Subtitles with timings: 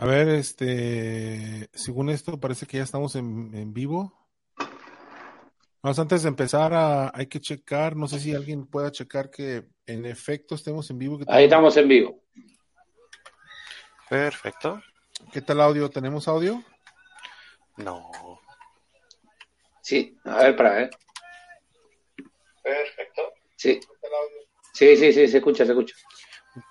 [0.00, 4.10] A ver, este, según esto parece que ya estamos en, en vivo.
[5.82, 9.66] Vamos, antes de empezar, a- hay que checar, no sé si alguien pueda checar que
[9.84, 11.18] en efecto estemos en vivo.
[11.18, 12.18] ¿Qué tal, Ahí estamos en vivo.
[14.08, 14.82] Perfecto.
[15.34, 15.90] ¿Qué tal audio?
[15.90, 16.64] ¿Tenemos audio?
[17.76, 18.10] No.
[19.82, 20.90] Sí, a ver, para ver.
[22.62, 23.22] Perfecto.
[23.56, 23.80] Sí.
[24.72, 25.94] Sí, sí, sí, se escucha, se escucha.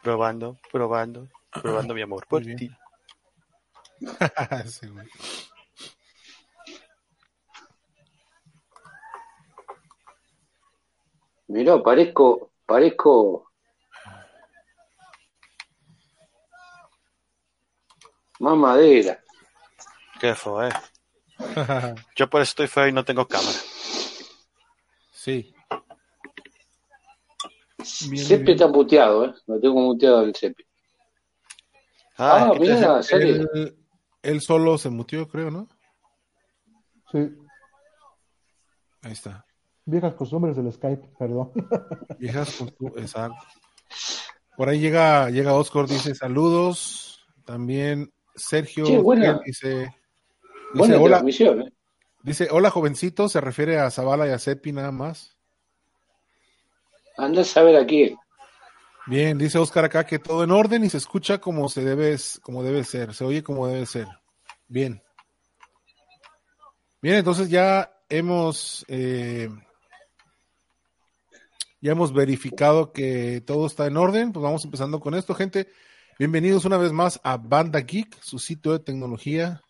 [0.02, 1.30] Probando, probando,
[1.62, 2.58] probando mi amor por Muy bien.
[2.58, 2.72] ti.
[4.68, 5.08] Sí, güey.
[11.48, 13.50] Mirá, parezco, parezco
[18.40, 19.20] mamadera.
[20.20, 20.70] Qué fue.
[22.16, 23.58] Yo por eso estoy feo y no tengo cámara.
[25.12, 25.54] sí.
[28.10, 28.50] Bien, bien.
[28.50, 29.34] está muteado, ¿eh?
[29.48, 30.66] Lo tengo muteado el Cepi.
[32.18, 33.50] Ah, Ay, mira, serio.
[34.22, 35.68] Él, solo se mutió, creo, ¿no?
[37.12, 37.20] Sí,
[39.02, 39.46] Ahí está.
[39.86, 41.52] viejas costumbres del Skype, perdón.
[42.20, 43.38] Viejas con tu- exacto.
[44.58, 47.26] Por ahí llega, llega Oscar, dice saludos.
[47.46, 49.40] También Sergio Sí, buena.
[49.46, 49.90] dice, dice
[50.74, 51.74] Buena hola, transmisión, ¿eh?
[52.22, 55.36] dice hola jovencito, se refiere a Zavala y a Cepi nada más.
[57.18, 58.16] Andá a saber a quién.
[59.10, 62.62] Bien, dice Oscar acá que todo en orden y se escucha como se debe, como
[62.64, 64.08] debe ser, se oye como debe ser.
[64.68, 65.02] Bien.
[67.02, 69.50] Bien, entonces ya hemos eh,
[71.82, 74.32] ya hemos verificado que todo está en orden.
[74.32, 75.70] Pues vamos empezando con esto, gente.
[76.20, 79.62] Bienvenidos una vez más a Banda Geek, su sitio de tecnología.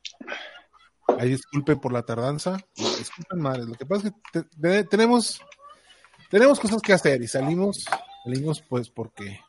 [1.17, 2.57] Ahí disculpen por la tardanza.
[2.75, 3.63] Disculpen, madre.
[3.65, 5.39] Lo que pasa es que te- tenemos
[6.29, 7.85] tenemos cosas que hacer y salimos,
[8.23, 9.39] salimos pues porque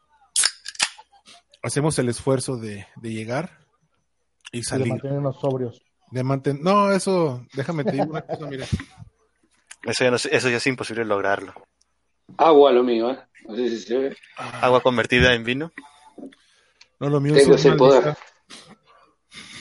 [1.63, 3.59] hacemos el esfuerzo de, de llegar
[4.53, 4.89] y Y de salir.
[4.89, 5.83] mantenernos sobrios.
[6.11, 8.65] De manten- no, eso, déjame te digo una cosa, mira.
[9.85, 11.55] eso, ya no, sé- eso ya es imposible lograrlo.
[12.37, 13.19] Agua lo mío, ¿eh?
[13.47, 14.17] No sé si se ve.
[14.61, 15.73] Agua convertida en vino.
[16.99, 18.17] No, lo mío Tengo es ese una poder.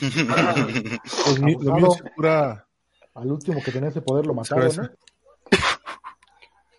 [0.00, 2.66] lo mío- lo mío es pura-
[3.14, 4.74] Al último que tenía ese poder lo mataron, ¿eh?
[4.76, 4.88] ¿no?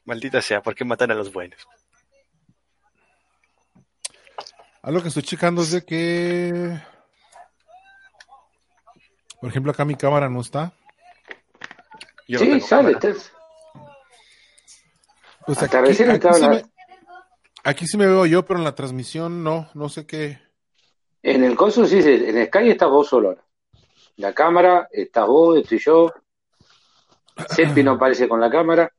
[0.06, 1.60] Maldita sea, ¿por qué matan a los buenos?
[4.84, 6.80] Algo que estoy checando es de que,
[9.40, 10.74] por ejemplo, acá mi cámara no está.
[12.28, 12.98] Yo Sí, sale.
[15.46, 16.64] Pues aquí, aquí sí la- me,
[17.64, 20.40] aquí sí me veo yo, pero en la transmisión no, no sé qué.
[21.24, 23.44] En el coso sí, sí, en Sky estás vos solo ahora.
[24.18, 26.12] La cámara, estás vos, estoy yo.
[27.50, 28.92] Cepi no aparece con la cámara.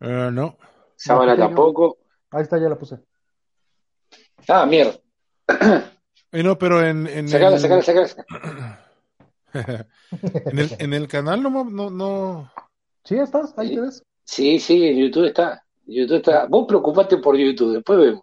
[0.00, 0.56] Eh, no.
[0.96, 1.98] Sábana tampoco.
[2.30, 2.98] Ahí está, ya la puse.
[4.46, 4.98] Ah, mierda.
[6.32, 8.84] Eh, no, pero en, en, Sacala, el, sacala, sacala.
[10.52, 12.52] en, el, en el canal no, no, no,
[13.04, 13.54] ¿Sí estás?
[13.56, 13.74] Ahí Sí.
[13.74, 14.02] te ves.
[14.24, 15.64] Sí, sí, en YouTube está.
[15.86, 16.46] YouTube está.
[16.46, 18.22] Vos preocupate por YouTube, después vemos.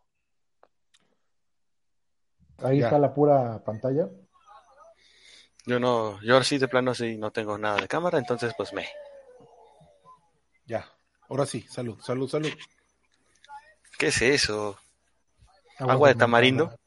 [2.60, 2.86] Ahí Ya.
[2.86, 4.08] está la pura pantalla.
[5.66, 8.72] Yo no, yo ahora sí de plano sí no tengo nada de cámara, entonces pues
[8.72, 8.88] me.
[10.68, 10.86] ya.
[11.28, 12.52] Ahora sí, salud, salud, salud.
[13.98, 14.78] ¿Qué es eso?
[15.80, 16.78] Agua de tamarindo.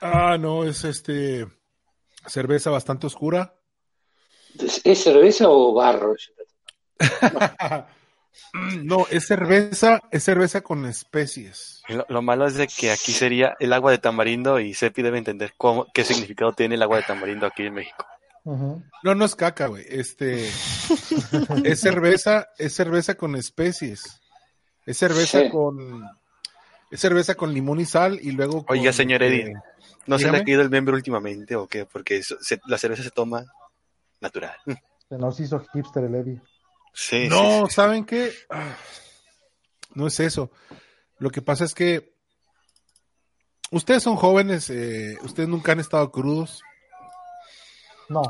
[0.00, 1.46] Ah, no, es este
[2.26, 3.54] cerveza bastante oscura.
[4.84, 6.14] ¿Es, cerveza o barro?
[8.82, 11.82] No, es cerveza, es cerveza con especies.
[11.88, 15.18] Lo, lo malo es de que aquí sería el agua de tamarindo y Sepi debe
[15.18, 18.06] entender cómo, qué significado tiene el agua de tamarindo aquí en México.
[18.44, 19.84] No, no es caca, güey.
[19.88, 20.46] Este
[21.64, 24.20] es cerveza, es cerveza con especies.
[24.86, 25.50] Es cerveza Sí.
[25.50, 26.04] con
[26.90, 29.54] es cerveza con limón y sal y luego con, Oiga, señor eh, Eddie.
[30.06, 30.38] ¿No se le Dígame.
[30.38, 31.84] ha caído el miembro últimamente o qué?
[31.84, 33.44] Porque eso- se- la cerveza se toma
[34.20, 34.54] natural.
[35.08, 36.40] Se nos hizo hipster el Eddie.
[36.92, 37.74] Sí, No, sí.
[37.74, 38.32] ¿saben qué?
[38.50, 38.76] Ah,
[39.94, 40.50] No es eso.
[41.18, 42.12] Lo que pasa es que
[43.70, 46.60] ustedes son jóvenes, eh, ustedes nunca han estado crudos.
[48.08, 48.22] No.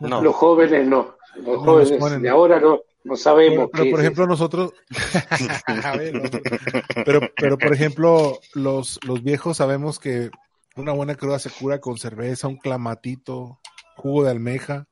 [0.00, 0.20] No.
[0.22, 1.16] Los jóvenes no.
[1.36, 4.72] Los No, jóvenes los de ahora no, no sabemos Pero, qué por es ejemplo, nosotros.
[7.04, 10.30] Pero, pero, por ejemplo, los, los viejos sabemos que
[10.76, 13.60] una buena cruda se cura con cerveza, un clamatito,
[13.96, 14.86] jugo de almeja.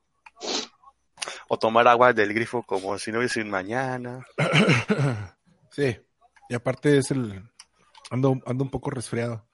[1.49, 4.25] O tomar agua del grifo como si no hubiese un mañana.
[5.75, 5.97] Sí,
[6.51, 7.43] y aparte es el.
[8.11, 9.49] Ando, ando un poco resfriado.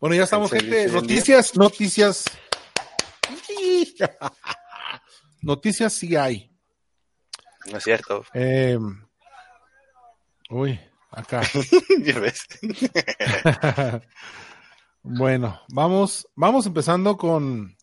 [0.00, 0.84] Bueno, ya estamos, gente.
[0.84, 2.24] ¿Sí, el Noticias, noticias.
[5.42, 6.47] Noticias sí hay.
[7.70, 8.24] No es cierto.
[8.34, 8.78] Eh,
[10.50, 10.80] uy,
[11.10, 11.42] acá.
[12.02, 12.46] ¿Ya ves?
[15.10, 17.74] Bueno, vamos, vamos empezando con,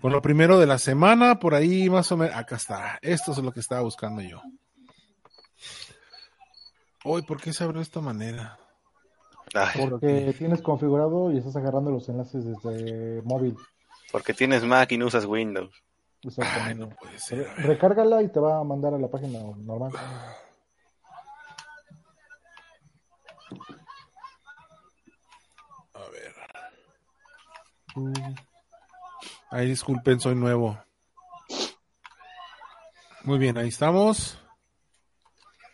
[0.00, 3.38] con lo primero de la semana, por ahí más o menos, acá está, esto es
[3.38, 4.40] lo que estaba buscando yo.
[7.04, 8.58] Uy, ¿por qué se abrió de esta manera?
[9.54, 13.54] Ay, Porque tienes configurado y estás agarrando los enlaces desde móvil.
[14.10, 15.70] porque tienes Mac y no usas Windows.
[16.24, 16.86] Ay, Exactamente.
[16.86, 17.38] no puede ser.
[17.56, 19.92] Re- Recárgala y te va a mandar a la página normal.
[25.94, 26.34] A ver.
[29.50, 30.78] Ay, disculpen, soy nuevo.
[33.24, 34.38] Muy bien, ahí estamos.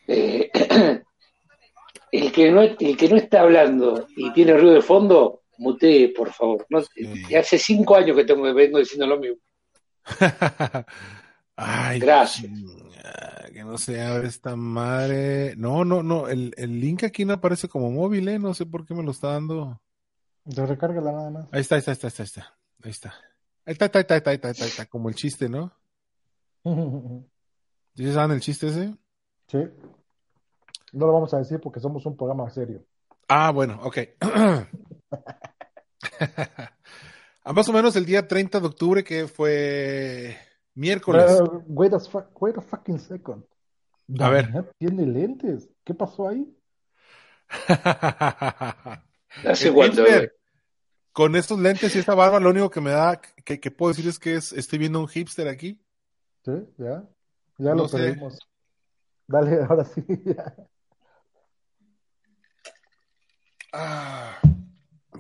[0.07, 0.51] Eh,
[2.13, 6.33] el, que no, el que no está hablando y tiene ruido de fondo, mutee, por
[6.33, 6.67] favor.
[6.69, 7.35] No, Sí.
[7.35, 9.37] Hace cinco años que tengo, vengo diciendo lo mismo.
[11.57, 12.51] Ay, Gracias.
[13.53, 15.55] que no se abre esta madre.
[15.57, 18.39] No, no, no, el, el link aquí no aparece como móvil, ¿eh?
[18.39, 19.81] No sé por qué me lo está dando.
[20.55, 21.49] Te recárgala nada más.
[21.53, 22.23] Ahí está, ahí está, ahí está, ahí está,
[22.83, 22.91] ahí está.
[22.91, 23.15] Ahí está.
[23.67, 25.49] Ahí está, ahí está, ahí está, ahí está, ahí está, ahí está, como el chiste,
[25.49, 25.73] ¿no?
[27.95, 28.95] ¿Sí saben el chiste ese?
[29.49, 29.59] Sí.
[30.93, 32.85] No lo vamos a decir porque somos un programa serio.
[33.29, 33.99] Ah, bueno, ok.
[37.43, 40.37] A más o menos el día 30 de octubre, que fue
[40.75, 41.41] miércoles.
[41.67, 43.45] Wait, a, fu- wait a fucking second.
[44.19, 44.73] A ver.
[44.79, 45.69] Tiene lentes.
[45.85, 46.47] ¿Qué pasó ahí?
[49.45, 50.37] ¿Hace hipster.
[51.13, 54.09] Con estos lentes y esta barba, lo único que me da, que, que puedo decir
[54.09, 55.81] es que es, estoy viendo un hipster aquí.
[56.45, 57.05] Sí, ya.
[57.59, 57.99] Ya No lo sé.
[57.99, 58.39] perdimos.
[59.27, 60.03] Dale, ahora sí.
[60.25, 60.55] ya.
[63.73, 64.41] Ah,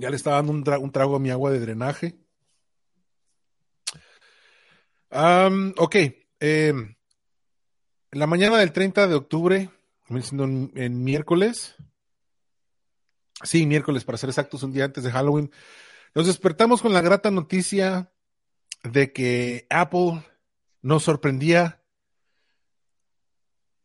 [0.00, 2.18] ya le estaba dando un, tra- un trago a mi agua de drenaje.
[5.76, 5.96] Ok.
[6.40, 6.94] em,
[8.12, 9.70] la mañana del 30 de octubre,
[10.08, 11.74] en, en miércoles.
[13.42, 15.50] Sí, miércoles, para ser exactos, un día antes de Halloween.
[16.14, 18.12] Nos despertamos con la grata noticia
[18.82, 20.24] de que Apple
[20.82, 21.82] nos sorprendía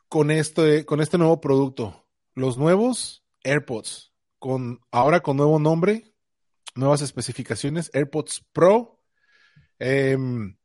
[0.09, 2.07] con este, con este nuevo producto.
[2.33, 4.13] Los nuevos AirPods,
[4.45, 6.13] con, ahora con nuevo nombre,
[6.75, 9.01] nuevas especificaciones, AirPods Pro.
[9.79, 10.55] Em,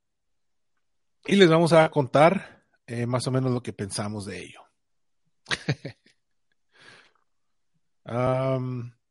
[1.24, 4.60] y les vamos a contar eh, más o menos lo que pensamos de ello.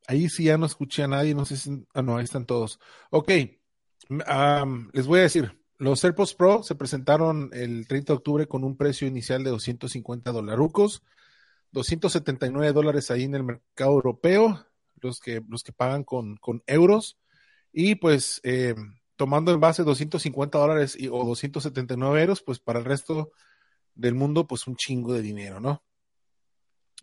[0.08, 1.88] Ahí sí ya no escuché a nadie, no sé si...
[1.96, 2.80] Ah, no, ahí están todos.
[3.10, 8.64] Ok, les voy a decir, los AirPods Pro se presentaron el 30 de octubre con
[8.64, 11.02] un precio inicial de 250 dolarucos,
[11.72, 14.66] 279 dólares ahí en el mercado europeo,
[15.02, 17.18] los que, los que pagan con, con euros,
[17.72, 18.76] y pues eh,
[19.16, 23.32] tomando en base 250 dólares y, o 279 euros, pues para el resto
[23.94, 25.84] del mundo, pues un chingo de dinero, ¿no?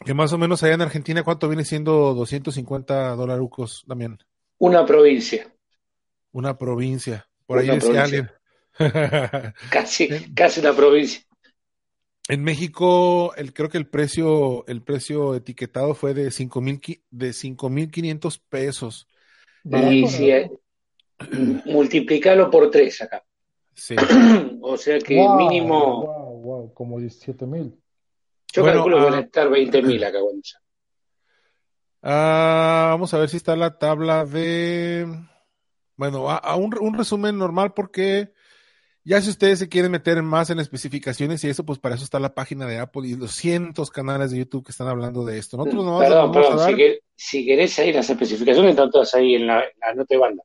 [0.05, 4.19] Que más o menos allá en Argentina, ¿cuánto viene siendo 250 dolarucos, Damián?
[4.59, 5.53] Una provincia.
[6.33, 7.29] Una provincia.
[7.47, 8.05] Por ahí Una decía provincia.
[8.05, 9.55] alguien.
[9.71, 11.23] Casi, casi una provincia.
[12.29, 16.81] En México, el, creo que el precio, el precio etiquetado fue de cinco mil
[17.11, 19.07] de 5.500 pesos.
[19.65, 20.31] Y si
[21.67, 23.25] multiplicalo por tres acá.
[23.75, 23.95] Sí.
[24.69, 27.81] O sea que Wow, mínimo, wow, wow, como 17 mil.
[28.53, 30.43] yo Bueno, calculo que van a ah, estar 20.000 acá cuando.
[32.03, 35.07] Ah, vamos a ver si está la tabla de.
[35.97, 38.33] Bueno, a, a un, un resumen normal porque
[39.07, 42.19] ya si ustedes se quieren meter más en especificaciones y eso, pues para eso está
[42.21, 45.57] la página de Apple y los cientos canales de YouTube que están hablando de esto.
[45.57, 48.71] Nosotros nomás les Perdón, vamos a perdón, dar- si, quer- si querés ahí las especificaciones,
[48.73, 50.43] están todas ahí en la, en la nota de banda.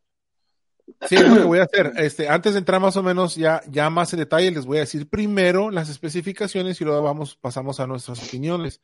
[1.07, 1.93] Sí, es lo que voy a hacer.
[1.97, 4.81] Este, antes de entrar más o menos ya, ya más en detalle, les voy a
[4.81, 8.81] decir primero las especificaciones y luego vamos, pasamos a nuestras opiniones.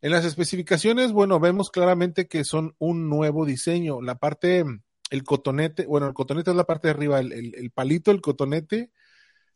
[0.00, 4.00] En las especificaciones, bueno, vemos claramente que son un nuevo diseño.
[4.00, 4.64] La parte,
[5.10, 8.20] el cotonete, bueno, el cotonete es la parte de arriba, el, el- el palito, el
[8.20, 8.90] cotonete,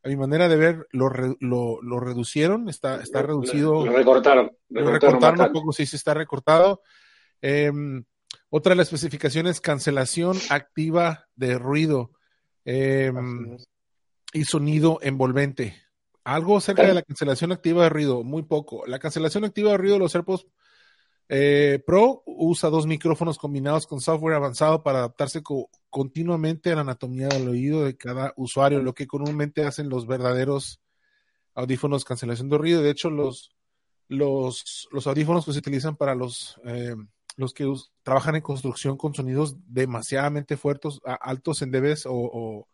[0.07, 3.85] a mi manera de ver, lo, re- lo, lo reducieron, está, está Lo- reducido.
[3.85, 4.53] Lo recortaron.
[4.69, 6.81] Lo Recortaron recortaron un poco, sí, sí está recortado.
[7.43, 8.05] Em,
[8.49, 12.13] otra de las especificaciones, cancelación activa de ruido
[12.65, 13.57] em,
[14.33, 15.75] y sonido envolvente.
[16.23, 18.87] Algo acerca de la cancelación activa de ruido, muy poco.
[18.87, 20.47] La cancelación activa de ruido de los AirPods
[21.29, 26.81] eh, Pro usa dos micrófonos combinados con software avanzado para adaptarse co- continuamente a la
[26.83, 30.81] anatomía del oído de cada usuario, lo que comúnmente hacen los verdaderos
[31.55, 32.83] audífonos cancelación de ruido.
[32.83, 33.51] De hecho, los,
[34.09, 36.95] los, los audífonos que se utilizan para los, eh,
[37.37, 42.69] los que trabajan en construcción con sonidos demasiadamente fuertes, altos en dBs o, o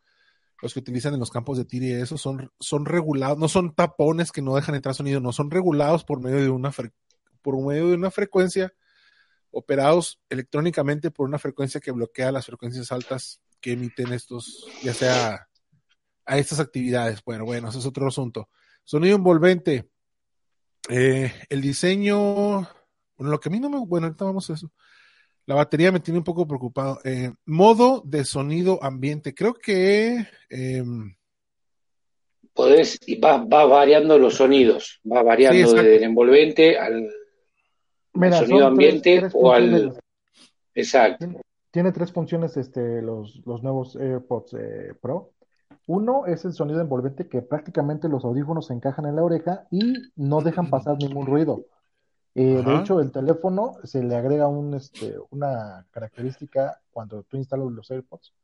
[0.60, 3.74] los que utilizan en los campos de tiro y eso son, son regulados, no son
[3.74, 6.92] tapones que no dejan entrar sonido, no son regulados por medio de una fre-
[7.42, 8.72] por medio de una frecuencia
[9.50, 15.48] operados electrónicamente por una frecuencia que bloquea las frecuencias altas que emiten estos, ya sea
[16.24, 17.22] a estas actividades.
[17.24, 18.48] Bueno, bueno, ese es otro asunto.
[18.84, 19.88] Sonido envolvente.
[20.88, 22.62] Eh, el diseño,
[23.16, 24.72] bueno, lo que a mí no me, bueno, ahorita vamos a eso.
[25.46, 26.98] La batería me tiene un poco preocupado.
[27.04, 29.34] Eh, modo de sonido ambiente.
[29.34, 30.84] Creo que eh,
[32.54, 37.10] Podés, y va, va variando los sonidos, va variando Sí, desde el envolvente al
[38.14, 39.98] Mira, sonido tres- ambiente tres o al.
[40.74, 41.26] Exacto.
[41.70, 45.32] Tiene, tres funciones este, los, los nuevos AirPods eh, Pro.
[45.86, 49.94] Uno es el sonido envolvente que prácticamente los audífonos se encajan en la oreja y
[50.16, 51.64] no dejan pasar ningún ruido.
[52.34, 57.70] Eh, de hecho, el teléfono se le agrega un, este, una característica cuando tú instalas
[57.70, 58.34] los AirPods,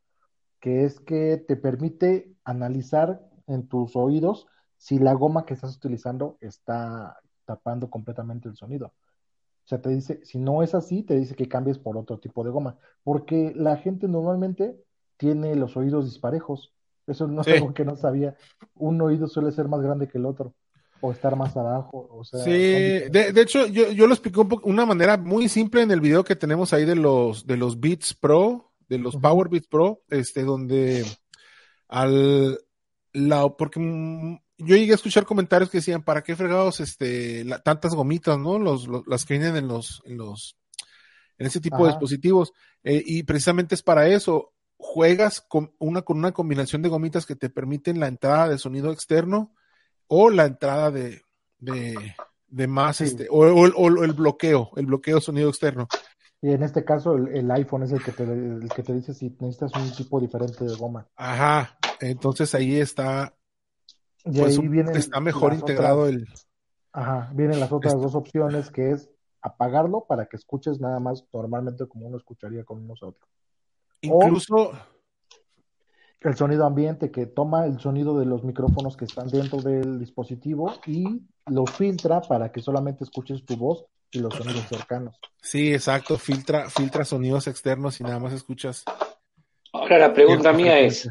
[0.61, 4.47] que es que te permite analizar en tus oídos
[4.77, 8.93] si la goma que estás utilizando está tapando completamente el sonido.
[9.69, 12.43] O sea, te dice, si no es así, te dice que cambies por otro tipo
[12.43, 14.83] de goma, porque la gente normalmente
[15.19, 16.73] tiene los oídos disparejos.
[17.07, 17.51] Eso no Sí.
[17.51, 18.35] es algo que no sabía.
[18.77, 20.55] Un oído suele ser más grande que el otro,
[21.03, 24.49] o estar más abajo, o sea, Sí, de, de hecho, yo, yo lo expliqué un
[24.49, 27.79] poco, una manera muy simple en el video que tenemos ahí de los, de los
[27.79, 29.23] Beats Pro, de los Ujú.
[29.23, 31.05] Power Beats Pro, este, donde
[31.89, 32.59] al,
[33.13, 37.61] la, porque mm, yo llegué a escuchar comentarios que decían, ¿para qué fregados, este, la-
[37.63, 38.59] tantas gomitas, no?
[38.59, 40.57] Los, los- las que vienen en los, en los,
[41.39, 42.53] en ese tipo de dispositivos,
[42.85, 44.53] Eh, y precisamente es para eso.
[44.77, 48.93] Juegas con una, con una combinación de gomitas que te permiten la entrada de sonido
[48.93, 49.53] externo
[50.07, 51.23] o la entrada de,
[51.59, 52.15] de,
[52.47, 53.05] de más, Sí.
[53.05, 55.89] este, o, o- o el bloqueo, el bloqueo sonido externo.
[56.41, 59.13] Y en este caso, el, el iPhone es el que te, el que te dice
[59.13, 61.09] si necesitas un tipo diferente de goma.
[61.17, 61.77] Ajá.
[62.01, 63.35] Entonces ahí está,
[64.33, 66.29] Y pues, ahí vienen está mejor las integrado otras- el,
[66.93, 71.25] Ajá, vienen las otras Este- dos opciones, que es apagarlo para que escuches nada más
[71.33, 73.29] normalmente como uno escucharía con unos otros.
[74.01, 74.73] incluso,
[76.21, 80.73] El sonido ambiente que toma el sonido de los micrófonos que están dentro del dispositivo
[80.85, 85.17] y lo filtra para que solamente escuches tu voz y los sonidos cercanos.
[85.41, 88.85] sí, exacto, filtra, filtra sonidos externos y nada más escuchas.
[89.73, 91.09] Ahora la pregunta mía es.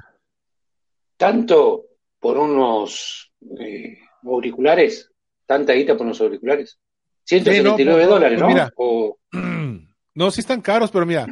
[1.16, 1.86] ¿tanto
[2.20, 5.12] por unos eh, auriculares?
[5.46, 6.80] ¿Tanta guita por unos auriculares?
[7.24, 8.48] 179 pues, dólares, pues, ¿no?
[8.48, 8.74] mira.
[8.78, 9.18] O,
[10.18, 11.28] No, sí están caros, pero mira,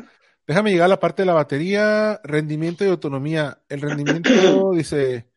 [0.45, 3.57] déjame llegar a la parte de la batería, rendimiento y autonomía.
[3.67, 5.27] El rendimiento dice,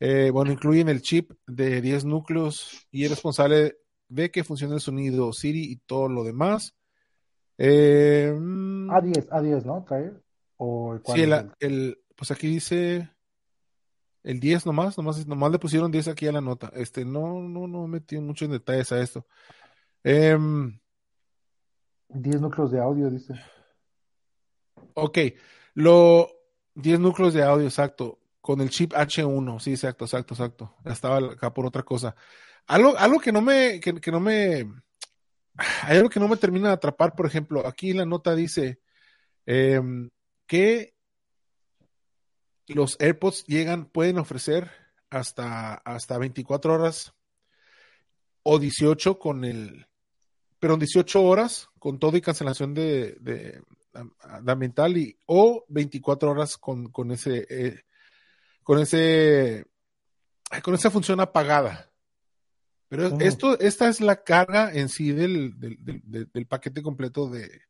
[0.00, 3.76] eh, bueno, incluyen el chip de 10 núcleos y es responsable
[4.08, 6.74] de que funcione el sonido Siri y todo lo demás.
[7.58, 9.84] Eh, mm, A10, A10, ¿no?
[9.86, 10.12] ¿Trae?
[10.56, 11.50] ¿O cuál sí, el?
[11.60, 13.10] el- pues aquí dice
[14.26, 16.72] el 10 nomás, nomás, nomás le pusieron 10 aquí a la nota.
[16.74, 19.24] Este, no, no, no metí mucho en detalles a esto.
[20.02, 20.76] Em,
[22.08, 23.34] 10 núcleos de audio, dice.
[24.94, 25.18] Ok,
[25.74, 26.28] lo
[26.74, 30.74] 10 núcleos de audio, exacto, con el chip H1, sí, exacto, exacto, exacto.
[30.84, 32.16] Estaba acá por otra cosa.
[32.66, 34.66] Algo, algo que no me, que, que no me,
[35.84, 38.80] hay algo que no me termina de atrapar, por ejemplo, aquí la nota dice
[39.46, 40.10] em,
[40.48, 40.95] que
[42.68, 44.70] los AirPods llegan, pueden ofrecer
[45.10, 47.14] hasta, hasta 24 horas
[48.42, 49.86] o 18 con el,
[50.58, 53.62] pero en 18 horas con todo y cancelación de, de,
[54.42, 57.82] de ambiental y o 24 horas con, con ese eh,
[58.62, 59.66] con ese
[60.62, 61.90] con esa función apagada.
[62.88, 63.20] Pero Ujú.
[63.20, 67.62] esto, esta es la carga en sí del, del, del- del- paquete completo de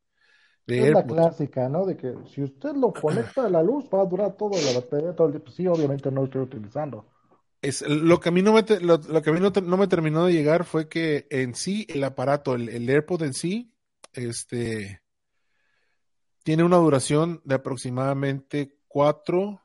[0.66, 1.86] Es la clásica, ¿no?
[1.86, 5.14] De que si usted lo conecta a la luz, va a durar todo la batería
[5.14, 5.40] todo el.
[5.40, 7.06] Pues sí, obviamente no lo estoy utilizando.
[7.62, 9.62] Es, lo que a mí no me, te- lo, lo que a mí no, te-
[9.62, 13.32] no me terminó de llegar fue que en sí el aparato, el, el AirPod en
[13.32, 13.72] sí,
[14.12, 15.00] este,
[16.44, 19.62] tiene una duración de aproximadamente cuatro,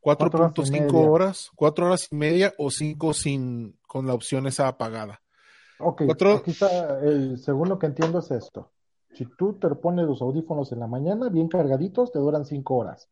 [0.00, 1.10] Cuatro horas y 4.5 media.
[1.10, 5.22] horas, cuatro horas y media o cinco sin, con la opción esa apagada.
[5.78, 8.70] Ok, Cuatro- aquí está, el, según lo que entiendo es esto.
[9.14, 13.08] Si tú te pones los audífonos en la mañana, bien cargaditos, te duran cinco horas.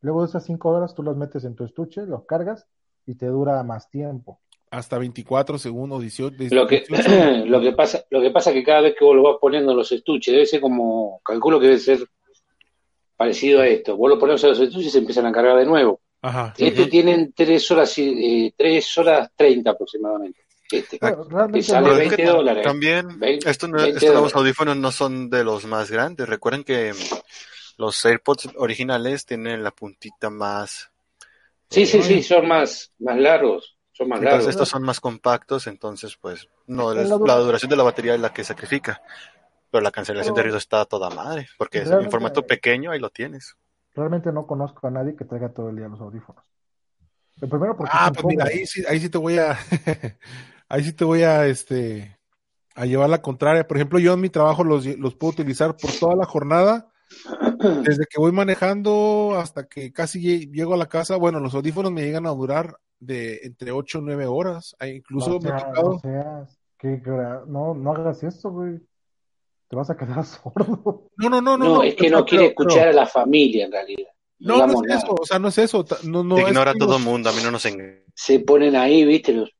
[0.00, 2.66] Luego de esas cinco horas, tú los metes en tu estuche, los cargas
[3.06, 4.40] y te dura más tiempo.
[4.70, 7.46] Hasta 24 segundos, 18, lo que, 18.
[7.46, 9.72] lo que pasa, lo que pasa es que cada vez que vos lo vas poniendo
[9.72, 12.00] en los estuches, debe ser como, calculo que debe ser
[13.16, 13.96] parecido a esto.
[13.96, 16.00] Vos lo pones en los estuches y se empiezan a cargar de nuevo.
[16.20, 16.52] Ajá.
[16.58, 20.40] Este tienen tres horas y eh, tres horas treinta aproximadamente.
[20.70, 20.98] Este.
[21.00, 22.64] Realmente sale no- Pero es que 20 dólares.
[22.64, 26.28] También, 20 estos, no- 20 estos audífonos no son de los más grandes.
[26.28, 26.92] Recuerden que
[27.78, 30.90] los AirPods originales tienen la puntita más.
[31.70, 33.76] Sí, sí, eh, sí, son más, más largos.
[33.92, 34.50] Son más Entonces largos.
[34.54, 38.20] estos son más compactos, entonces pues no, la dura- la duración de la batería es
[38.20, 39.02] la que sacrifica.
[39.70, 42.98] Pero la cancelación de ruido está toda madre, porque es en Realmente- formato pequeño ahí
[42.98, 43.54] lo tienes.
[43.94, 46.42] Realmente no conozco a nadie que traiga todo el día los audífonos.
[47.42, 49.58] El primero porque Ah, pues mira, ahí sí, ahí sí te voy a,
[50.68, 52.18] ahí sí te voy a, este,
[52.74, 53.66] a llevar la contraria.
[53.66, 56.90] Por ejemplo, yo en mi trabajo los, los puedo utilizar por toda la jornada,
[57.84, 61.16] desde que voy manejando hasta que casi lle- llego a la casa.
[61.16, 64.76] Bueno, los audífonos me llegan a durar de entre 8 o 9 horas.
[64.86, 65.92] Incluso no, me ha tocado.
[65.94, 68.78] no seas, gra- no, no hagas esto, güey.
[69.68, 71.10] Te vas a quedar sordo.
[71.16, 71.64] No, no, no, no.
[71.64, 74.08] No, es que no quiere pero- pero- escuchar a la familia en realidad.
[74.40, 75.00] No, No, es nada.
[75.00, 75.84] eso, o sea, no es eso.
[76.04, 77.66] No, no Te es ignora a que todo los- el mundo, a mí no nos
[77.66, 77.98] engaña.
[78.14, 79.50] Se ponen ahí, viste, los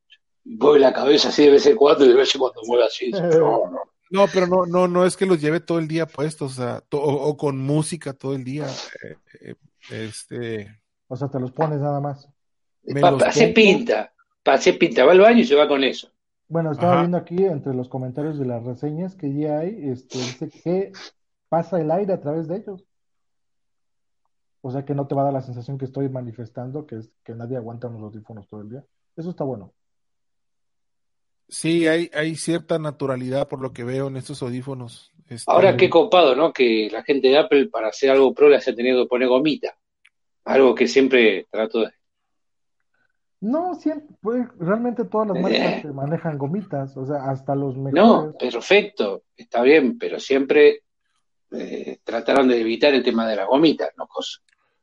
[0.49, 3.11] mueve la cabeza así de vez en cuando y de vez en cuando mueve así.
[3.40, 3.78] No, no.
[4.11, 6.81] No, pero no, no, no es que los lleve todo el día puestos, o sea,
[6.88, 8.67] to- o, o con música todo el día.
[9.05, 9.55] eh, eh,
[9.90, 12.26] este, O sea, te los pones nada más.
[12.85, 13.55] Me Pa- los pa- hace pongo.
[13.55, 14.12] pinta,
[14.43, 16.11] pa- hace pinta, va al baño y se va con eso.
[16.49, 17.00] Bueno, estaba Ajá.
[17.02, 20.93] viendo aquí entre los comentarios de las reseñas que ya hay, este, dice que
[21.50, 22.83] pasa el aire a través de ellos.
[24.62, 27.11] O sea que no te va a dar la sensación que estoy manifestando, que es
[27.25, 28.85] que nadie aguanta los audífonos todo el día.
[29.17, 29.75] Eso está bueno.
[31.49, 35.11] Sí, hay, hay cierta naturalidad por lo que veo en estos audífonos.
[35.28, 36.52] Este, Ahora qué copado, ¿no?
[36.52, 39.76] Que la gente de Apple para hacer algo pro le haya tenido que poner gomita.
[40.45, 41.90] Algo que siempre trato de...
[43.40, 45.40] No, siempre, pues, realmente todas las Eh.
[45.43, 47.83] marcas te manejan gomitas, o sea, hasta los No,
[48.33, 48.35] mejores.
[48.38, 50.83] perfecto, está bien, pero siempre
[51.52, 54.40] eh, trataron de evitar el tema de la gomita, no cosa.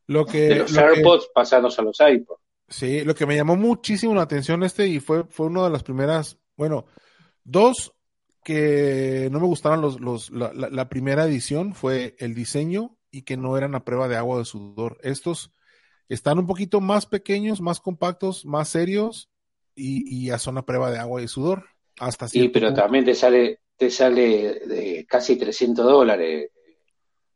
[0.08, 2.40] lo que, De los lo que- AirPods pasándose a los iPods.
[2.68, 5.82] sí, lo que me llamó muchísimo la atención este y fue, fue una de las
[5.82, 6.86] primeras, bueno,
[7.44, 7.94] dos
[8.44, 13.22] que no me gustaron los, los, la, la- la primera edición fue el diseño y
[13.22, 14.98] que no eran a prueba de agua o de sudor.
[15.02, 15.52] Estos
[16.08, 19.30] están un poquito más pequeños, más compactos, más serios
[19.74, 21.66] y, y ya son a prueba de agua y sudor.
[22.00, 22.74] Hasta Sí, pero punto.
[22.74, 26.50] también te sale, te sale de casi 300 dólares.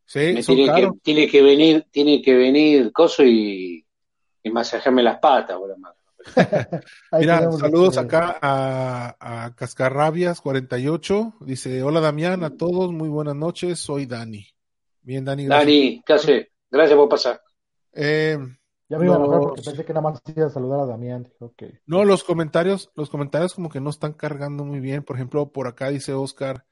[0.06, 3.84] Sí, Me son tiene que, tiene que venir, tiene que venir Coso y,
[4.42, 5.56] y masajearme las patas.
[5.56, 5.99] Ahí
[7.12, 11.34] Mira, saludos acá a, a Cascarrabias48.
[11.40, 14.46] Dice, hola Damián, a todos, muy buenas noches, soy Dani.
[15.02, 15.66] Bien, Dani, gracias.
[15.66, 16.46] Dani, ¿qué haces?
[16.70, 17.40] Gracias por pasar.
[17.92, 18.38] Eh,
[18.88, 20.86] Ya me iba a enojar los- porque pensé que nada más iba a saludar a
[20.86, 21.22] Damián.
[21.24, 21.62] Dije, ok.
[21.86, 25.02] no, los comentarios, los comentarios como que no están cargando muy bien.
[25.02, 26.64] Por ejemplo, por acá dice Oscar,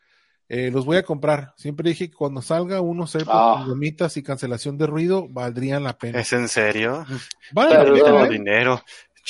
[0.51, 1.53] eh, los voy a comprar.
[1.57, 3.57] Siempre dije que cuando salga uno ser Ah.
[3.59, 6.21] con gomitas y cancelación de ruido, valdrían la pena.
[6.21, 7.05] ¿Es en serio?
[7.53, 8.29] Vale tengo ¿eh?
[8.31, 8.81] dinero.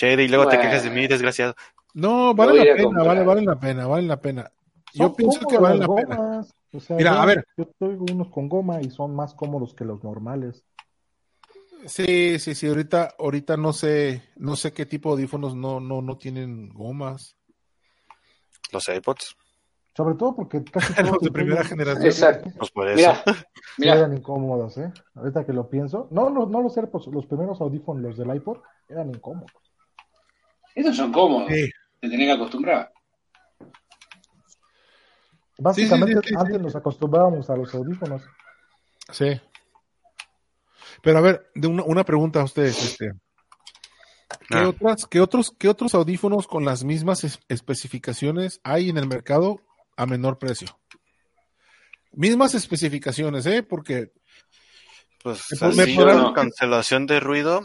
[0.01, 1.55] Y luego te quejas de mí, desgraciado.
[1.95, 4.53] No, vale la pena, vale, vale la pena, vale la pena.
[4.95, 6.17] Yo pienso que vale la pena.
[6.17, 6.55] gomas.
[6.73, 7.45] O sea, Mira, yo- a ver.
[7.57, 10.65] Yo tengo unos con goma y son más cómodos que los normales.
[11.87, 16.03] Sí, sí, sí, ahorita, ahorita no sé, no sé qué tipo de audífonos no, no,
[16.03, 17.37] no tienen gomas.
[18.73, 19.37] Los AirPods.
[19.97, 22.07] Sobre todo porque casi todos Los de primera generación.
[22.07, 22.51] Exacto.
[22.57, 22.97] Pues por eso.
[22.97, 23.45] Mira, Sí
[23.79, 24.93] mira, eran incómodos, ¿eh?
[25.15, 26.09] Ahorita que lo pienso.
[26.11, 28.59] No, no, no los AirPods, los primeros audífonos, los del iPod,
[28.89, 29.51] eran incómodos.
[30.75, 31.49] Estos son cómodos.
[31.53, 31.69] Sí,
[32.01, 32.93] Te tenés que acostumbrar.
[35.59, 36.63] Básicamente, sí, sí, sí, antes sí.
[36.63, 38.23] nos acostumbrábamos a los audífonos.
[39.13, 39.41] sí.
[41.01, 43.13] Pero a ver, de una, una pregunta a ustedes, este.
[44.49, 44.69] ¿Qué Ah.
[44.69, 49.61] otras, qué otros, qué otros audífonos con las mismas es- especificaciones hay en el mercado
[49.97, 50.69] a menor precio?
[52.13, 53.63] Mismas especificaciones, ¿eh?
[53.63, 54.11] Porque
[55.23, 55.41] Pues
[55.77, 57.63] Me- podrán- cancelación de ruido,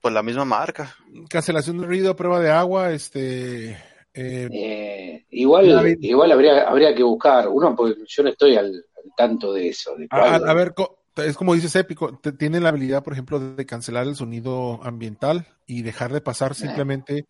[0.00, 0.94] pues la misma marca.
[1.28, 3.70] cancelación de ruido a prueba de agua, este,
[4.14, 5.98] eh, Eh, igual, David.
[6.00, 9.94] igual habría, habría que buscar uno, porque yo no estoy al, al tanto de eso.
[9.96, 10.74] De A, ver,
[11.16, 15.46] es como dices Épico, te- tiene la habilidad, por ejemplo, de cancelar el sonido ambiental
[15.66, 17.26] y dejar de pasar simplemente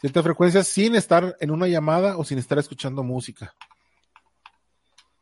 [0.00, 3.54] ciertas frecuencias sin estar en una llamada o sin estar escuchando música.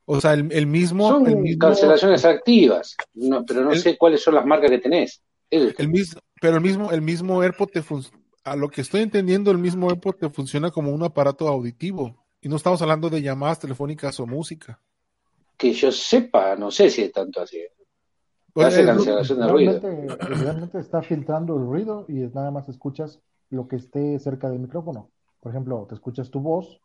[0.06, 3.96] O sea, el, el mismo, son el mismo, cancelaciones activas, no, pero no El- sé
[3.96, 5.22] cuáles son las marcas que tenés.
[5.50, 7.82] El- el mismo, pero el mismo, el mismo AirPod te
[8.44, 12.22] a lo que estoy entendiendo, el mismo AirPod te funciona como un aparato auditivo.
[12.42, 14.78] Y no estamos hablando de llamadas telefónicas o música.
[15.56, 17.62] que yo sepa, no sé si es tanto así.
[18.52, 19.80] Pues, Hace es- cancelación de ruido.
[19.80, 25.08] Realmente, está filtrando el ruido y nada más escuchas lo que esté cerca del micrófono.
[25.40, 26.78] Por ejemplo, te escuchas tu voz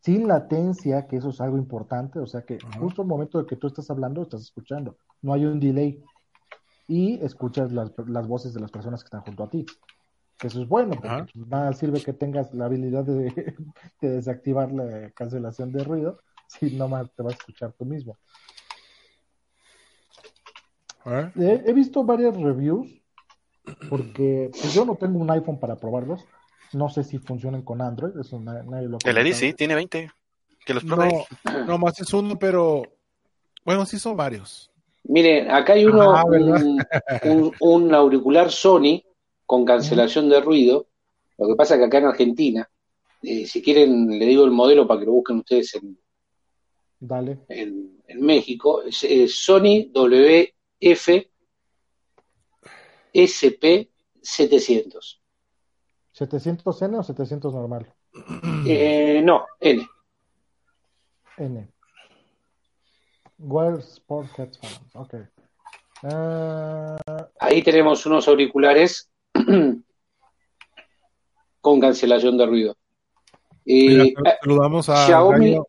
[0.00, 3.56] sin latencia, que eso es algo importante, o sea que justo el momento de que
[3.56, 6.02] tú estás hablando, estás escuchando, no hay un delay
[6.88, 9.66] y escuchas las, las voces de las personas que están junto a ti.
[10.38, 11.26] Que eso es bueno, porque Ajá.
[11.32, 13.54] pues, nada sirve que tengas la habilidad de,
[14.00, 18.16] de desactivar la cancelación de ruido si nomás te vas a escuchar tú mismo.
[21.06, 21.32] ¿eh?
[21.36, 22.88] He, he visto varias reviews
[23.88, 26.24] porque pues, yo no tengo un iPhone para probarlos.
[26.72, 28.18] No sé si funcionan con Android.
[28.18, 30.10] Eso na- nadie lo El Eddy sí, tiene 20.
[30.64, 31.24] Que los pruebe.
[31.44, 32.82] No, no más es uno, pero
[33.64, 34.70] bueno, sí son varios.
[35.08, 36.82] Miren, acá hay uno, Ah, un,
[37.24, 39.02] un- un auricular Sony
[39.44, 40.88] con cancelación de ruido.
[41.38, 42.68] Lo que pasa es que acá en Argentina,
[43.22, 45.98] eh, si quieren, le digo el modelo para que lo busquen ustedes en,
[46.98, 47.38] Dale.
[47.48, 51.30] en- en México, es, es Sony WF
[53.12, 53.90] SP
[54.22, 55.22] 700.
[56.18, 57.92] ¿700N o 700 normal?
[58.66, 59.86] Eh, no, N.
[61.38, 61.68] N.
[63.38, 64.80] Wear Sport Headphones.
[64.94, 65.14] Ok.
[66.02, 66.96] Ah,
[67.40, 69.10] Ahí tenemos unos auriculares
[71.60, 72.76] con cancelación de ruido.
[73.64, 75.50] Mira, Eh, saludamos a Xiaomi.
[75.50, 75.68] gallo,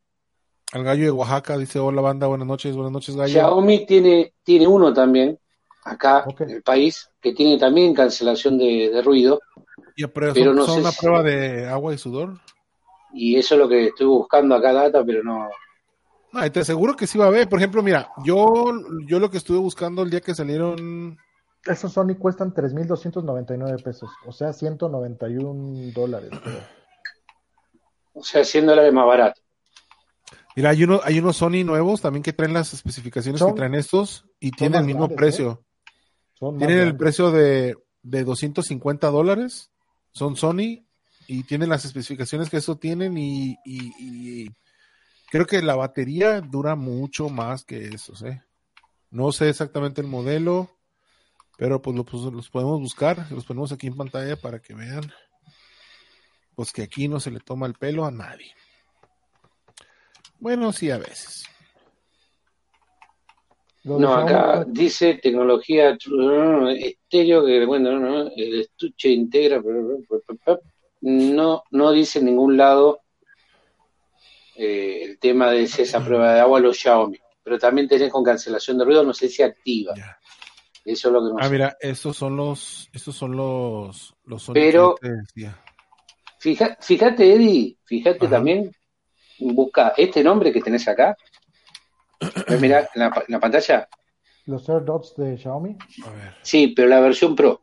[0.73, 1.58] al gallo de Oaxaca.
[1.58, 3.32] Dice: Hola, banda, buenas noches, buenas noches, gallo.
[3.34, 5.39] Xiaomi tiene, tiene uno también,
[5.84, 9.39] acá en el país, que tiene también cancelación de, de ruido,
[9.95, 12.34] Y a prueba- pero son, no son sé una si- prueba de agua y sudor.
[13.13, 15.49] y eso es lo que estoy buscando acá data, pero no.
[16.34, 17.48] No, y te aseguro que sí va a haber.
[17.50, 18.74] Por ejemplo, mira, yo,
[19.08, 21.18] yo lo que estuve buscando el día que salieron.
[21.66, 26.32] esos Sony cuestan 3.299 pesos, o sea, 191 dólares.
[28.13, 29.42] O sea, 100 dólares más barato.
[30.56, 33.76] Mira, hay, uno, hay unos Sony nuevos también que traen las especificaciones Son- que traen
[33.76, 35.63] estos y tienen el mismo grandes, precio.
[36.40, 39.70] Tienen el precio de, de 250 dólares.
[40.12, 40.84] Son Sony
[41.28, 43.92] y tienen las especificaciones que eso tienen y, y-
[44.46, 44.50] y
[45.30, 48.42] creo que la batería dura mucho más que esos, ¿eh?
[49.10, 50.70] No sé exactamente el modelo,
[51.58, 55.12] pero pues, lo- pues, los podemos buscar, los ponemos aquí en pantalla para que vean.
[56.56, 58.52] Pues que aquí no se le toma el pelo a nadie.
[60.40, 61.46] Bueno, sí, a veces.
[63.84, 65.92] No, acá dice tecnología
[66.78, 69.62] estéreo, que bueno, no, no, el estuche integra,
[71.02, 73.00] no, no dice en ningún lado
[74.58, 78.24] eh, el tema de si esa prueba de agua los Xiaomi, pero también tenés con
[78.24, 80.17] cancelación de ruido, no sé si activa, Ya.
[80.84, 81.50] eso es lo que no Ah, sé.
[81.52, 85.63] mira, estos son los, estos son los, los Pero- que decía.
[86.39, 88.36] Fija- fíjate, Eddie, fíjate Ajá.
[88.36, 88.72] también,
[89.39, 91.15] busca este nombre que tenés acá.
[92.20, 92.22] ¿Ves,
[92.62, 93.88] Mira, en la, en la pantalla.
[94.46, 95.76] Los AirDots de Xiaomi.
[96.06, 96.36] A ver.
[96.41, 97.62] Sí, pero la versión Pro.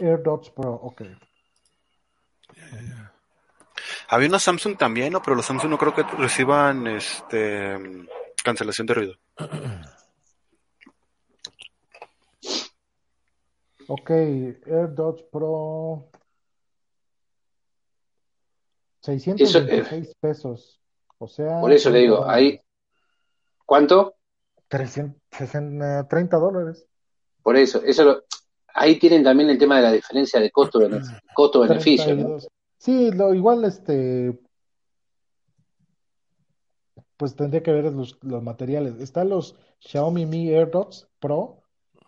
[0.00, 1.02] AirDots Pro, ok.
[4.12, 5.22] Había unos Samsung también, ¿no?
[5.22, 7.78] Pero los Samsung no creo que reciban este
[8.44, 9.14] cancelación de ruido.
[13.88, 16.10] Ok, AirDots Pro.
[19.00, 20.78] 626 pesos.
[21.16, 22.60] O sea, Por eso le 30 digo, ahí.
[23.64, 24.16] ¿Cuánto?
[24.68, 26.86] 360, 30 dólares.
[27.42, 28.22] Por eso, eso lo-
[28.74, 30.80] ahí tienen también el tema de la diferencia de costo
[31.34, 32.36] costo-beneficio, ¿no?
[32.82, 33.12] 32.
[33.12, 34.38] Sí, lo igual este
[37.16, 39.00] pues tendría que ver los, los materiales.
[39.00, 41.62] Están los Xiaomi Mi AirDots Pro,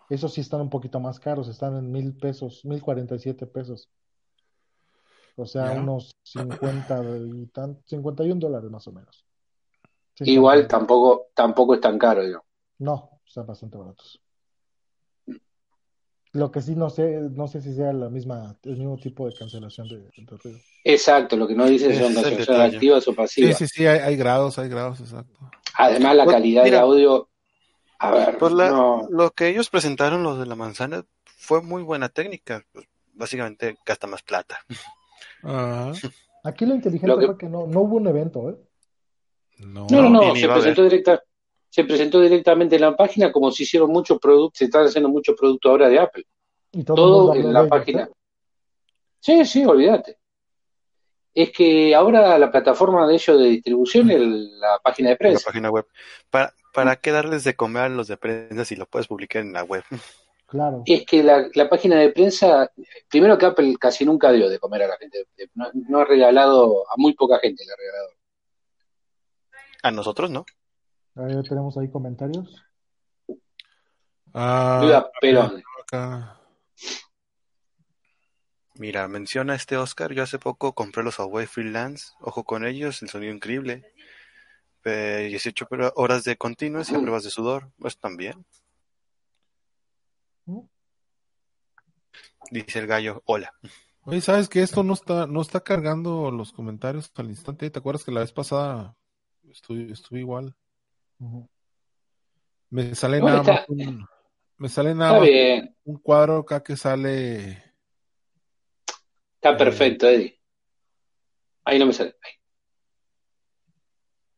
[0.09, 3.47] esos sí están un poquito más caros, están en mil pesos, mil cuarenta y siete
[3.47, 3.89] pesos.
[5.37, 5.81] O sea, Ya.
[5.81, 9.25] unos 50 y tan, 51 dólares más o menos.
[10.15, 12.43] Sí, Igual tampoco, tampoco es tan caro, digo.
[12.79, 14.21] No, están bastante baratos.
[16.35, 19.33] Lo que sí no sé, no sé si sea la misma, el mismo tipo de
[19.33, 20.59] cancelación de, de ruido.
[20.83, 23.57] Exacto, lo que no dicen Ese son es el cancelaciones activas o Sí, pasivas.
[23.57, 25.39] sí, sí, hay, hay grados, hay grados, exacto.
[25.77, 27.29] Además, la Pues, calidad de audio.
[27.99, 29.07] A ver, Pues la- no.
[29.09, 31.05] lo que ellos presentaron, los de la manzana,
[31.37, 32.65] fue muy buena técnica.
[32.73, 34.57] Pues, básicamente gasta más plata.
[35.41, 35.93] Ajá.
[36.43, 38.57] Aquí lo inteligente Lo que- fue que no, no hubo un evento, ¿eh?
[39.59, 41.23] No, No, no, no, se presentó directa,
[41.75, 45.35] se presentó directamente en la página como se hicieron muchos productos, se están haciendo muchos
[45.37, 46.23] productos ahora de Apple.
[46.71, 48.03] Y todo, en la ellos, página.
[48.03, 48.09] ¿eh?
[49.19, 50.17] Sí, sí, olvídate.
[51.33, 55.17] Es que ahora la plataforma de ellos de distribución es la página de en la
[55.17, 55.45] prensa.
[55.47, 55.85] página web.
[56.29, 59.51] ¿Para, ¿Para qué darles de comer a los de prensa si lo puedes publicar en
[59.51, 59.83] la web?
[60.47, 60.81] Claro.
[60.85, 62.71] Es que la, la página de prensa,
[63.09, 65.25] primero que Apple casi nunca dio de comer a la gente.
[65.55, 68.09] No, no ha regalado, a muy poca gente le ha regalado.
[69.83, 70.45] A nosotros, ¿no?
[71.15, 72.63] Ahí tenemos ahí comentarios.
[74.33, 75.63] Ah, Perón.
[75.81, 76.39] acá.
[78.73, 80.11] Mira, menciona este Oscar.
[80.13, 82.07] Yo hace poco compré los Huawei Freelance.
[82.19, 83.93] Ojo con ellos, el sonido increíble.
[84.83, 87.71] Eh, 18 pero- horas de continuos y a pruebas de sudor.
[87.79, 88.45] Pues también.
[90.45, 90.59] ¿Mm?
[92.51, 93.53] Dice el gallo, hola.
[94.01, 97.69] Oye, ¿sabes que esto no está, no está cargando los comentarios al instante?
[97.71, 98.95] ¿Te acuerdas que la vez pasada
[99.49, 100.55] estuve, estuve igual?
[102.69, 104.05] Me sale nada está- más un,
[104.57, 107.63] me sale nada Está más bien, un cuadro acá que sale.
[109.35, 110.39] está perfecto, Eddie.
[111.63, 112.15] Ahí no me sale.
[112.21, 112.31] Ahí.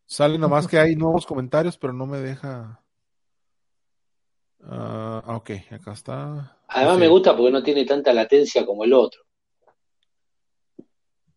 [0.06, 2.82] Sale nomás que hay nuevos comentarios, pero no me deja.
[4.64, 6.58] Ah, ok, acá está.
[6.68, 7.00] Además Sí.
[7.02, 9.22] me gusta porque no tiene tanta latencia como el otro.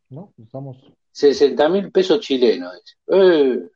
[0.09, 0.35] ¿no?
[0.39, 0.77] Estamos.
[1.13, 2.73] 60 mil pesos chilenos.
[2.75, 2.97] dice.
[3.07, 3.69] Eh,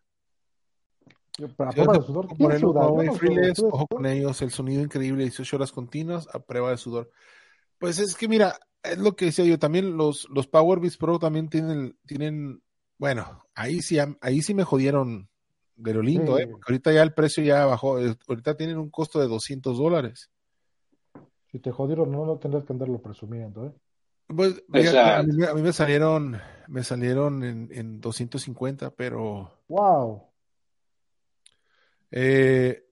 [1.57, 2.27] Para prueba de sudor.
[3.73, 7.11] ojo con ellos, el sonido increíble, 18 horas continuas a prueba de sudor.
[7.79, 11.19] Pues es que mira, es lo que decía yo, también los, los Power Beats Pro
[11.19, 12.63] también tienen, tienen,
[12.99, 15.29] bueno, ahí sí, ahí sí me jodieron
[15.77, 16.43] de lo lindo, Sí.
[16.45, 16.47] ¿eh?
[16.47, 20.31] Porque ahorita ya el precio ya bajó, eh, ahorita tienen un costo de 200 dólares.
[21.51, 23.73] Si te jodieron, no, no tendrás que andarlo presumiendo, ¿eh?
[24.29, 30.23] Pues, a, mí, me- a mí me salieron, me salieron en, en 250, pero ¡Wow!
[32.17, 32.85] Eh,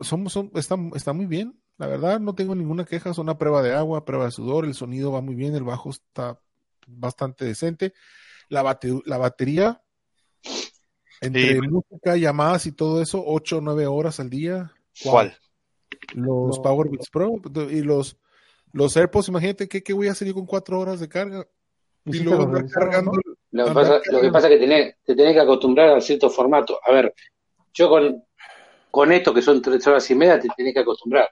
[0.00, 3.60] son, son, están, está muy bien, la verdad, no tengo ninguna queja, son una prueba
[3.62, 6.40] de agua, prueba de sudor, el sonido va muy bien, el bajo está
[6.86, 7.92] bastante decente,
[8.48, 9.82] la, bate- la batería,
[11.20, 11.60] entre Sí.
[11.68, 15.36] música, llamadas y todo eso, 8 o 9 horas al día, ¿Cuál?
[16.14, 16.62] los No.
[16.62, 18.16] Power Beats Pro y los,
[18.72, 21.46] los AirPods, imagínate que, que voy a hacer yo con 4 horas de carga
[22.04, 23.12] Y sí luego lo andar cargando.
[23.52, 26.28] Lo Andar pasa, lo que pasa es que tenés, te tenés que acostumbrar a cierto
[26.30, 26.78] formato.
[26.86, 27.14] A ver,
[27.74, 28.24] yo con,
[28.92, 31.28] con esto que son tres horas y media te tenés que acostumbrar.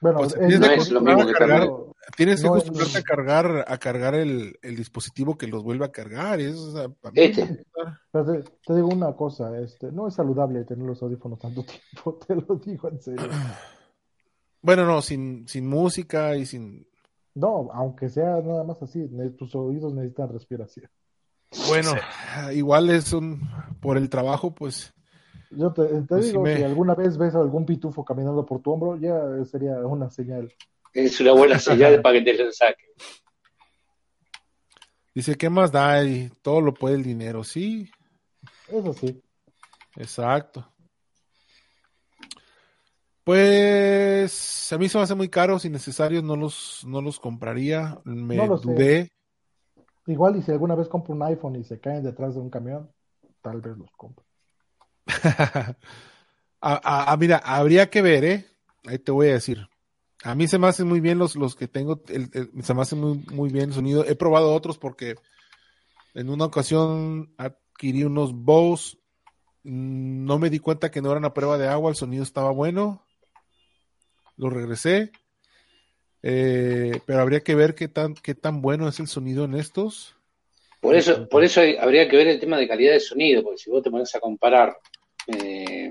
[0.00, 1.68] Bueno, Pues, es, tienes no es lo mismo que cargar,
[2.16, 2.98] Tienes que No, acostumbrarte no.
[3.00, 6.40] a cargar, a cargar el, el dispositivo que los vuelve a cargar.
[6.40, 7.64] y eso, o sea, para mí Este.
[8.12, 12.18] pero te, te digo una cosa, este, no es saludable tener los audífonos tanto tiempo,
[12.26, 13.28] te lo digo en serio.
[14.60, 16.86] Bueno, no, sin, sin música y sin.
[17.34, 20.90] No, aunque sea nada más así, tus oídos necesitan respiración.
[21.68, 21.92] Bueno,
[22.52, 23.40] igual es un.
[23.80, 24.92] Por el trabajo, pues.
[25.50, 28.60] Yo te, te Pues digo, me- si alguna vez ves a algún pitufo caminando por
[28.60, 30.52] tu hombro, ya sería una señal.
[30.92, 32.86] Es una buena señal para que te lo saquen.
[35.14, 36.04] Dice, ¿qué más da?
[36.04, 37.42] Y todo lo puede el dinero.
[37.42, 37.90] Sí,
[38.68, 39.20] Eso sí.
[39.96, 40.64] exacto.
[43.24, 47.98] Pues a mí se me hace muy caros, innecesarios, no los, no los compraría.
[48.04, 48.72] Me No lo sé.
[48.72, 49.12] dudé.
[50.06, 52.90] Igual y si alguna vez compro un iPhone y se caen detrás de un camión,
[53.42, 54.24] tal vez los compro.
[56.60, 58.44] Ah, ah, ah, mira, habría que ver, ¿eh?
[58.84, 59.68] Ahí te voy a decir.
[60.24, 62.82] A mí se me hacen muy bien los, los que tengo, el- el- se me
[62.82, 64.04] hace muy, muy bien el sonido.
[64.04, 65.14] He probado otros porque
[66.14, 68.98] en una ocasión adquirí unos Bose,
[69.62, 73.06] no me di cuenta que no eran a prueba de agua, el sonido estaba bueno,
[74.36, 75.12] lo regresé,
[76.22, 80.16] eh, pero habría que ver qué tan, qué tan bueno es el sonido en estos.
[80.80, 83.58] Por eso, por eso hay- habría que ver el tema de calidad de sonido, porque
[83.58, 84.76] si vos te pones a comparar
[85.28, 85.90] eh,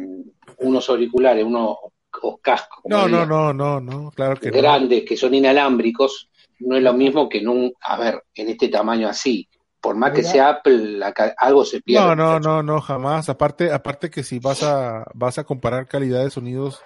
[0.60, 1.78] unos auriculares, unos
[2.22, 4.58] o cascos, No, no, no, no, no, claro que no.
[4.58, 8.70] grandes que son inalámbricos, no es lo mismo que en un, a ver, en este
[8.70, 9.48] tamaño así.
[9.80, 12.04] Por más que sea Apple, la algo se pierde.
[12.08, 13.30] No, no, no, no, jamás.
[13.30, 16.82] Aparte, aparte que si vas a, vas a comparar calidad de sonidos,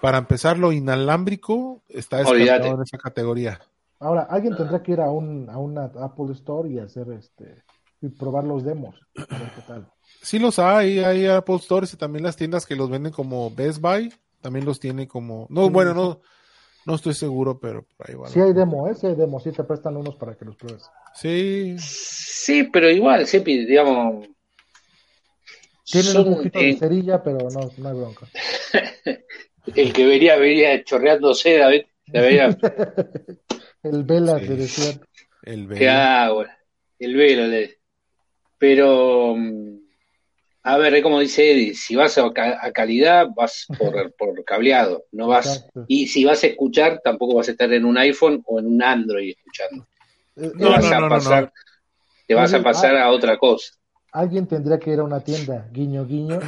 [0.00, 3.60] para empezar, lo inalámbrico está descartado en esa categoría.
[3.98, 7.62] Ahora, alguien tendrá que ir a un a una Apple Store y hacer este
[8.02, 8.94] y probar los demos.
[9.16, 9.88] A ver qué tal.
[10.26, 13.80] Sí los hay, hay Apple Stores y también las tiendas que los venden como Best
[13.80, 15.70] Buy, también los tiene como, no, Sí.
[15.70, 16.20] bueno, no,
[16.84, 18.32] no estoy seguro, pero ahí van.
[18.32, 18.94] Si hay demo, ¿eh?
[18.96, 20.90] Si hay demo, sí te prestan unos para que los pruebes.
[21.14, 24.26] Sí, Sí, pero igual, Sepi, digamos.
[25.84, 28.26] Tienen son, un poquito de cerilla, pero no, no hay bronca.
[29.76, 31.68] el que vería, vería chorreando seda,
[32.08, 32.48] vería,
[33.84, 34.46] El Vela Sí.
[34.46, 35.00] te decían.
[35.44, 36.24] el qué Bella.
[36.24, 36.46] agua,
[36.98, 37.46] el velo.
[37.46, 37.78] le-
[38.58, 39.85] Pero, mm,
[40.68, 44.44] a ver, es como dice Eddie, si vas a, ca- a calidad, vas por, por
[44.44, 45.46] cableado, no vas.
[45.46, 45.84] Exacto.
[45.86, 48.82] Y si vas a escuchar, tampoco vas a estar en un iPhone o en un
[48.82, 49.86] Android escuchando.
[50.36, 51.52] Eh, Te No, vas no, a no, no, pasar, no.
[52.26, 53.04] te vas a pasar ah.
[53.04, 53.74] a otra cosa.
[54.12, 56.40] Alguien tendría que ir a una tienda, guiño, guiño.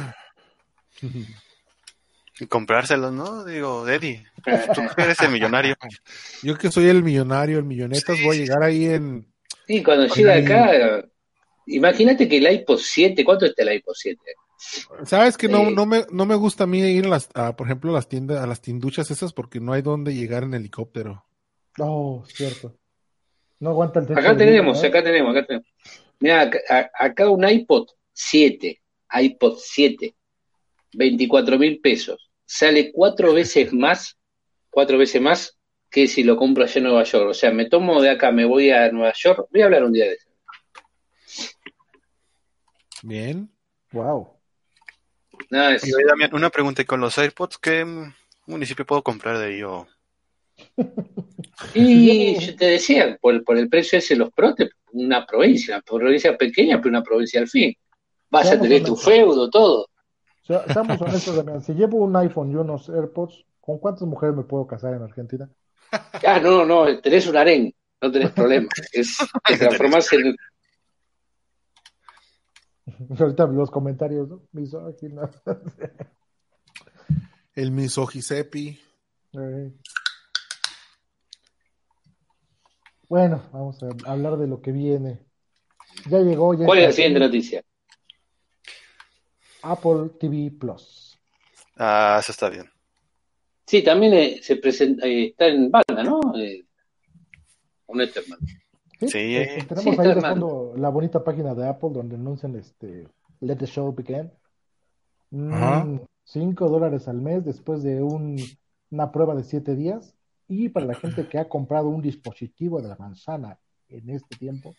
[2.41, 3.43] Y comprárselos, ¿no?
[3.45, 4.25] Digo, Eddie,
[4.73, 5.75] tú que eres el millonario.
[6.41, 9.27] Yo que soy el millonario, el millonetas, voy a llegar ahí en,
[9.67, 11.05] Y cuando llega acá,
[11.75, 14.19] imagínate que el iPod 7, ¿cuánto está el iPod 7?
[15.05, 15.73] sabes que no, Sí.
[15.75, 18.09] no me, no me gusta a mí ir a las, a, por ejemplo, a las
[18.09, 21.25] tiendas, a las tienduchas esas porque no hay dónde llegar en helicóptero.
[21.79, 22.75] Oh, cierto.
[23.59, 24.87] No aguanta el techo Acá tenemos, ¿eh?
[24.87, 25.67] acá tenemos, acá tenemos.
[26.19, 28.81] Mira, acá, a- acá un iPod 7,
[29.13, 30.13] iPod 7,
[30.93, 32.29] 24 mil pesos.
[32.45, 34.17] Sale cuatro veces más,
[34.69, 35.57] cuatro veces más
[35.89, 37.29] que si lo compro allá en Nueva York.
[37.29, 39.47] O sea, me tomo de acá, me voy a Nueva York.
[39.51, 40.28] Voy a hablar un día de eso.
[43.03, 43.49] Bien.
[43.91, 44.39] Wow.
[45.51, 47.85] Y Damián, una pregunta, ¿y con los AirPods qué
[48.45, 49.63] municipio puedo comprar de?
[49.65, 49.87] O...
[51.73, 55.99] Y yo te decía, por, por el precio ese, los Pro, te- una provincia, una
[55.99, 57.73] provincia pequeña, pero una provincia al fin.
[58.29, 59.87] Vas a tener tu feudo, todo.
[60.45, 64.43] sea, seamos honestos, Damián, si llevo un iPhone y unos AirPods, ¿con cuántas mujeres me
[64.43, 65.49] puedo casar en Argentina?
[65.91, 68.67] Ah, no, no, tenés un harén, no tenés problema.
[68.91, 70.35] Es, te transformás en.
[73.19, 74.41] Ahorita los comentarios, ¿no?
[74.51, 75.29] Misógino.
[77.55, 78.79] El misogisepi.
[79.33, 79.71] Eh.
[83.07, 85.25] Bueno, vamos a hablar de lo que viene.
[86.07, 87.63] Ya llegó, ya ¿Cuál es la siguiente noticia?
[89.63, 91.19] Apple TV Plus.
[91.75, 92.69] Ah, eso está bien.
[93.65, 96.19] Sí, también eh, se presenta, eh, está en banda, ¿no?
[96.37, 96.65] Eh,
[97.85, 98.39] con Etherman.
[98.99, 99.37] Sí, Sí.
[99.37, 103.07] eh, tenemos Sí, ahí de fondo la bonita página de Apple donde anuncian este
[103.39, 104.31] Let the Show Begin.
[105.51, 105.85] Ajá.
[105.85, 108.37] Mm, 5 dólares al mes después de un-
[108.91, 110.15] una prueba de 7 días.
[110.47, 113.57] Y para la gente que ha comprado un dispositivo de la manzana
[113.87, 114.75] en este tiempo,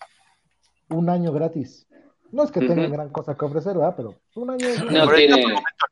[0.90, 1.86] un año gratis.
[2.32, 3.94] No es que tengan gran cosa que ofrecer, ¿verdad?
[3.96, 4.66] Pero un año.
[4.90, 5.86] No ahorita, tiene- momento,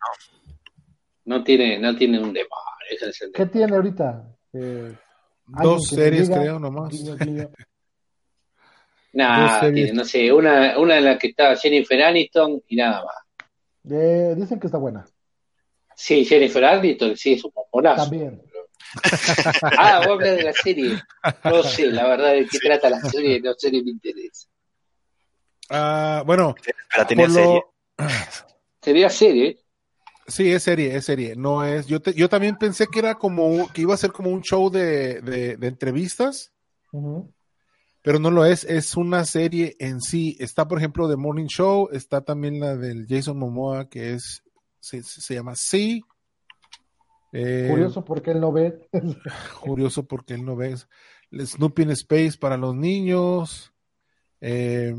[1.25, 1.37] no.
[1.37, 2.35] No tiene, no tiene un
[2.91, 4.35] es el ¿Qué tiene ahorita?
[4.53, 4.95] Eh,
[5.62, 6.91] Dos series, diga, creo, nomás.
[9.12, 9.75] Nah, series.
[9.75, 13.16] tiene, no sé, una, una en la que está Jennifer Aniston y nada más.
[13.90, 15.07] Eh, dicen que está buena.
[15.97, 18.03] Sí, Jennifer Aniston, sí, es un pomponazo.
[18.05, 18.42] También.
[19.77, 21.03] Ah, vos hablas de la serie.
[21.44, 24.49] No sé, la verdad, de qué trata la serie, no sé ni me interesa.
[25.71, 26.55] Ah, bueno,
[26.94, 27.62] Pero tenía por lo- serie.
[28.83, 29.59] Sería serie.
[30.27, 31.35] Sí, es serie, es serie.
[31.37, 31.87] No es.
[31.87, 34.71] Yo, te- yo también pensé que era como que iba a ser como un show
[34.71, 36.53] de, de, de entrevistas,
[36.92, 37.33] Ujú.
[38.09, 38.64] Pero no lo es.
[38.64, 40.35] Es una serie en sí.
[40.40, 41.90] Está, por ejemplo, The Morning Show.
[41.92, 44.42] Está también la del Jason Momoa, que es
[44.81, 46.03] se, se llama Sí.
[47.35, 48.88] Eh, Curioso porque él no ve.
[49.61, 50.75] curioso porque él no ve.
[51.38, 53.75] Snoopy in Space para los niños.
[54.40, 54.94] Eh,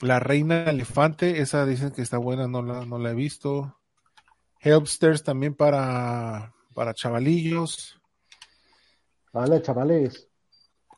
[0.00, 3.78] la Reina Elefante, esa dicen que está buena, no la, no la he visto.
[4.60, 8.00] Helpsters también para, para chavalillos.
[9.34, 10.27] Vale, chavales.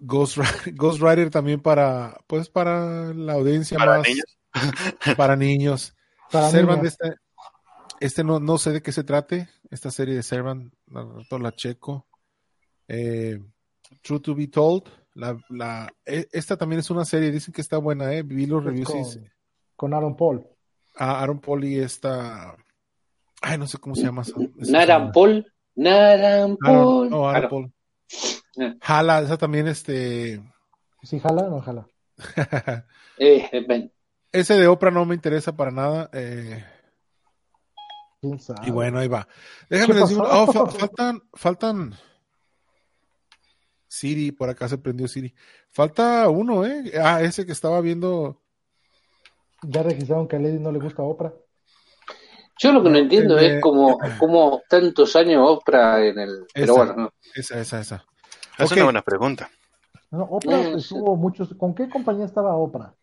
[0.01, 0.39] Ghost,
[0.75, 4.39] Ghost Rider también para, pues para la audiencia Para más, niños.
[5.17, 5.95] para niños.
[6.31, 7.15] Para Servant, este,
[8.01, 11.07] este no, no sé de qué se trate, esta serie de Servant, la,
[11.39, 12.07] la checo.
[12.89, 13.39] Eh,
[14.03, 14.85] True to be told,
[15.15, 18.63] la, la, e- esta también es una serie, dicen que está buena, eh, vi los
[18.65, 19.31] reviews con,
[19.75, 20.47] con Aaron Paul.
[20.97, 22.55] a Aaron Paul y esta,
[23.43, 24.23] ay, no sé cómo se llama.
[24.57, 25.11] Naran.
[25.11, 25.53] Paul.
[25.75, 27.11] Naran Aaron- Paul.
[27.11, 27.49] no, Ah, Aaron no.
[27.51, 27.73] Paul.
[28.81, 30.41] Jala, esa también, este,
[31.03, 31.87] ¿Sí jala o no jala?
[33.19, 33.93] Eh, depende.
[34.33, 36.65] ese de Oprah no me interesa para nada, eh.
[38.63, 39.27] Y bueno, ahí va.
[39.69, 41.95] Déjame ¿Qué decir, oh, fa- faltan, faltan.
[43.89, 45.35] Siri, por acá se prendió Siri.
[45.71, 46.93] Falta uno, ¿eh?
[47.03, 48.41] Ah, ese que estaba viendo.
[49.63, 51.33] Ya registraron que a Lady no le gusta Oprah.
[52.59, 56.47] Yo lo que no, No, entiendo de- es como, como tantos años Oprah en el.
[56.55, 57.11] Pero bueno, no.
[57.35, 58.07] Esa, esa, esa.
[58.61, 58.77] Es Ok.
[58.77, 59.51] una buena pregunta.
[60.11, 61.55] No, Oprah Eh, estuvo muchos.
[61.55, 62.95] ¿Con qué compañía estaba Oprah?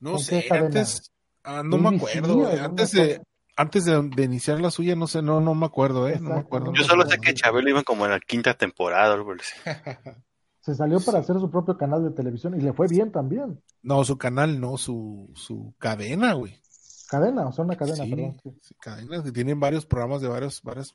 [0.00, 0.66] No ¿Con sé, cadena?
[0.66, 1.12] antes.
[1.44, 2.32] ah, no me acuerdo.
[2.32, 3.24] o güey, no Antes me de, acuerdo.
[3.56, 6.18] antes de, de iniciar la suya, no sé, no, no me acuerdo, ¿eh?
[6.20, 6.72] No me acuerdo.
[6.74, 9.54] Yo solo sé que Chabelo iba como en la quinta temporada o algo así.
[10.60, 13.62] Se salió para hacer su propio canal de televisión y le fue bien también.
[13.82, 16.60] No, su canal, no, su, su cadena, güey.
[17.08, 18.36] Cadena, o sea, una cadena, Sí, perdón.
[18.60, 18.74] sí.
[18.80, 20.92] cadenas que tienen varios programas de varios, varios.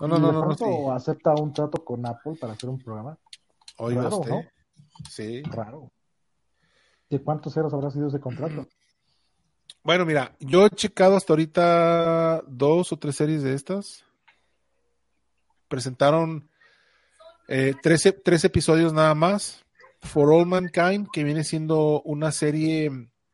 [0.00, 0.40] No, no, ¿Y no, de no,
[0.86, 3.18] no, acepta un trato con Apple para hacer un programa?
[3.76, 4.30] Oiga Raro, usted.
[4.30, 4.42] ¿no?
[5.08, 5.42] Sí.
[5.42, 5.90] Raro.
[7.08, 8.66] ¿De cuántos ceros habrá sido ese contrato?
[9.82, 14.04] Bueno, mira, yo he checado hasta ahorita dos o tres series de estas.
[15.68, 16.50] Presentaron
[17.48, 19.64] eh, tres, ep- tres episodios nada más.
[20.02, 22.90] For All Mankind, que viene siendo una serie,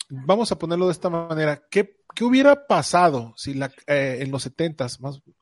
[0.09, 4.43] vamos a ponerlo de esta manera, ¿qué, qué hubiera pasado si la, eh, en los
[4.45, 5.35] setentas, más, en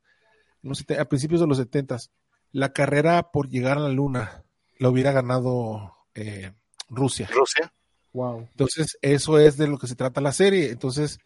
[0.64, 2.11] los a principios de los setentas,
[2.50, 4.44] la carrera por llegar a la luna
[4.79, 6.53] la hubiera ganado eh,
[6.88, 7.29] Rusia?
[7.33, 7.72] Rusia.
[8.12, 8.48] Wow.
[8.50, 10.70] Entonces, eso es de lo que se trata la serie.
[10.70, 11.19] Entonces,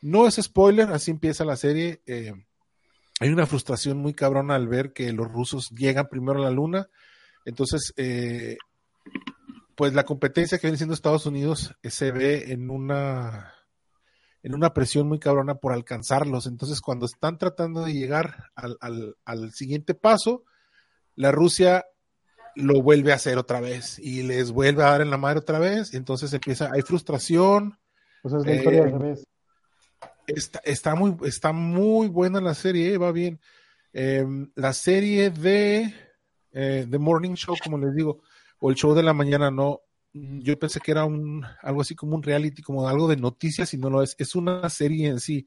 [0.00, 2.02] no es spoiler, así empieza la serie.
[2.06, 2.32] Eh,
[3.18, 6.88] hay una frustración muy cabrona al ver que los rusos llegan primero a la luna.
[7.44, 8.56] Entonces, eh,
[9.74, 13.54] pues la competencia que viene siendo Estados Unidos eh, se ve en una
[14.46, 16.46] en una presión muy cabrona por alcanzarlos.
[16.46, 20.44] Entonces, cuando están tratando de llegar al, al, al siguiente paso,
[21.16, 21.84] la Rusia
[22.54, 25.58] lo vuelve a hacer otra vez y les vuelve a dar en la madre otra
[25.58, 25.92] vez.
[25.92, 27.76] Y entonces empieza, hay frustración.
[28.22, 29.26] Pues es la Eh, historia al revés.
[30.28, 33.40] Está, está, muy, está muy buena la serie, eh, va bien.
[33.92, 34.24] Eh,
[34.54, 35.92] la serie de
[36.52, 38.22] eh, The Morning Show, como les digo,
[38.60, 39.80] o el show de la mañana, no,
[40.42, 43.78] yo pensé que era un algo así como un reality, como algo de noticias, y
[43.78, 44.14] no lo es.
[44.18, 45.46] Es una serie en sí.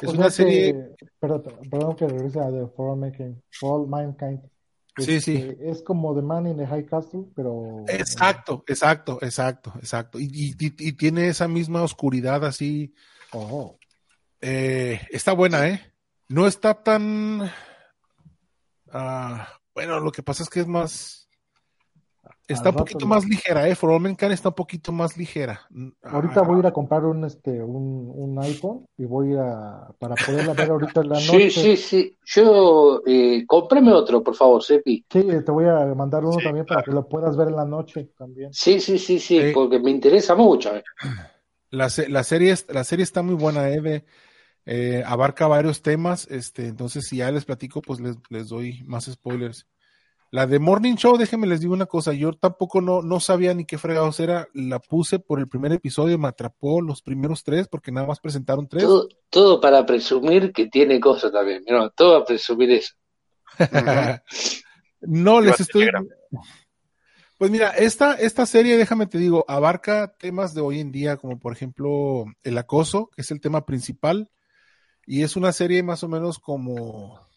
[0.00, 0.94] Es O una que- serie.
[1.18, 3.40] Perdón, perdón que regrese a The For All Mankind.
[3.50, 4.40] For All Mankind.
[4.96, 5.36] Sí, sí.
[5.36, 7.84] Este, Es como The Man in the High Castle, pero.
[7.88, 10.18] Exacto, exacto, exacto, exacto.
[10.18, 12.92] Y, y- y- y tiene esa misma oscuridad así.
[13.32, 13.76] Oh.
[14.40, 15.92] Eh, está buena, ¿eh?
[16.28, 17.50] No está tan.
[18.92, 21.27] ah, bueno, lo que pasa es que es más.
[22.48, 23.74] Está un poquito más ligera, ¿eh?
[23.74, 25.60] For All Mankind está un poquito más ligera.
[26.02, 29.88] Ahorita Ah, voy a ir a comprar un este un, un iPhone y voy a
[29.98, 31.62] para poderla ver ahorita en la Sí, noche.
[31.62, 32.16] sí, sí.
[32.24, 35.04] Yo, eh, cómprame otro, por favor, Sepi.
[35.10, 37.64] Sí, te voy a mandar uno Sí, también para que lo puedas ver en la
[37.66, 38.52] noche también.
[38.52, 39.50] Sí, sí, sí, sí, Sí.
[39.52, 40.74] porque me interesa mucho.
[40.74, 40.82] eh.
[41.70, 43.80] La, la serie, es- la serie está muy buena, ¿eh?
[43.80, 44.04] De-
[44.66, 49.06] eh, abarca varios temas, este, entonces si ya les platico, pues les, les doy más
[49.06, 49.66] spoilers.
[50.30, 53.64] La de Morning Show, déjenme les digo una cosa, yo tampoco no, no sabía ni
[53.64, 57.92] qué fregados era, la puse por el primer episodio, me atrapó los primeros tres, porque
[57.92, 58.84] nada más presentaron tres.
[58.84, 61.64] Todo, todo para presumir que tiene cosas también.
[61.66, 62.94] No, todo para presumir eso.
[65.00, 65.88] no, les estoy...
[67.38, 71.38] Pues mira, esta, esta serie, déjame te digo, abarca temas de hoy en día, como
[71.38, 74.30] por ejemplo el acoso, que es el tema principal,
[75.06, 77.27] y es una serie más o menos como...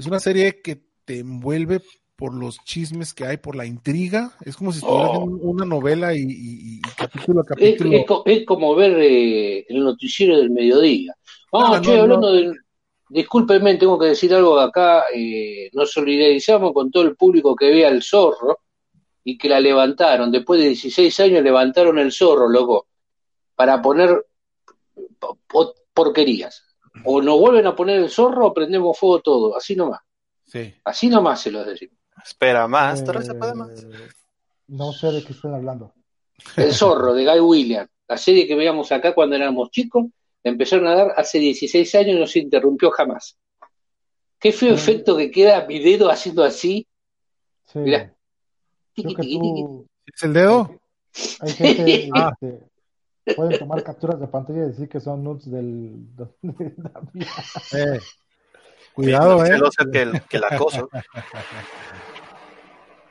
[0.00, 1.82] Es una serie que te envuelve
[2.16, 5.24] por los chismes que hay, por la intriga, es como si estuvieras Oh.
[5.24, 7.92] en una novela y, y- y capítulo a capítulo.
[7.92, 11.14] es co- es como ver eh, el noticiero del mediodía.
[11.52, 12.54] Ah, No, che, no, hablando del...
[13.10, 15.04] Discúlpeme, tengo que decir algo acá.
[15.14, 18.60] eh, nos solidarizamos con todo el público que vea el zorro
[19.24, 20.30] y que la levantaron.
[20.32, 22.86] Después de 16 años levantaron el zorro, loco,
[23.54, 24.24] para poner
[25.18, 26.64] po- po- porquerías.
[27.04, 29.56] O nos vuelven a poner el zorro o prendemos fuego todo.
[29.56, 30.00] Así nomás.
[30.46, 30.74] Sí.
[30.84, 31.96] Así nomás se los decimos.
[32.24, 33.82] Espera más, se puede más.
[33.84, 34.08] Eh,
[34.68, 35.94] no sé de qué están hablando.
[36.56, 40.06] El zorro de Guy Williams, la serie que veíamos acá cuando éramos chicos,
[40.42, 43.36] empezaron a dar hace 16 años y no se interrumpió jamás.
[44.38, 46.86] Qué feo efecto que queda mi dedo haciendo así.
[47.66, 47.78] Sí.
[47.78, 48.12] Mirá.
[48.94, 50.80] Creo que tú, ¿Es el dedo?
[51.40, 52.32] hay gente, Ah.
[52.40, 52.64] este,
[53.36, 56.26] pueden tomar capturas de pantalla y decir que son nudes del, de
[56.76, 57.26] David.
[57.74, 58.00] Eh,
[58.94, 59.52] Cuidado, Menos eh.
[59.52, 60.88] celosa que el, que el acoso.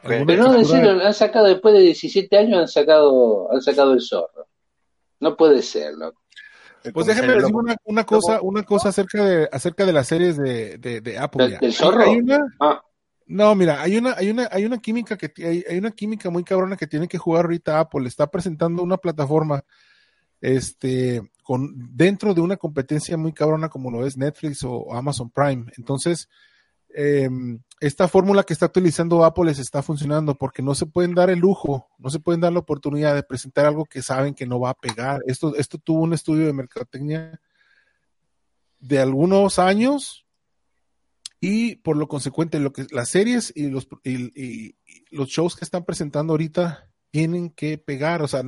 [0.01, 4.01] Pero no captura- decirlo, han sacado después de 17 años, han sacado, han sacado el
[4.01, 4.47] zorro.
[5.19, 6.21] No puede ser, loco.
[6.93, 7.59] Pues el les digo lobo.
[7.59, 11.49] una, una cosa, una cosa acerca de, acerca de las series de, de, de Apple.
[11.49, 12.01] ¿Del- del zorro?
[12.03, 12.81] hay una- Ah,
[13.27, 16.43] no, mira, hay una, hay una, hay una química que hay, hay una química muy
[16.45, 18.07] cabrona que tiene que jugar ahorita Apple.
[18.07, 19.61] Está presentando una plataforma,
[20.41, 25.65] este, con dentro de una competencia muy cabrona como lo es Netflix o Amazon Prime.
[25.77, 26.29] Entonces,
[26.95, 27.29] eh,
[27.79, 31.39] esta fórmula que está utilizando Apple les está funcionando porque no se pueden dar el
[31.39, 34.71] lujo, no se pueden dar la oportunidad de presentar algo que saben que no va
[34.71, 35.21] a pegar.
[35.27, 37.39] Esto, esto tuvo un estudio de mercadotecnia
[38.79, 40.25] de algunos años
[41.39, 44.75] y por lo consecuente lo que las series y los y- y
[45.11, 48.43] los shows que están presentando ahorita tienen que pegar, o sea,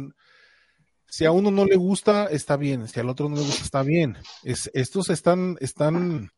[1.12, 3.84] si a uno no le gusta está bien, si al otro no le gusta está
[3.84, 4.18] bien.
[4.43, 6.32] Es, estos están están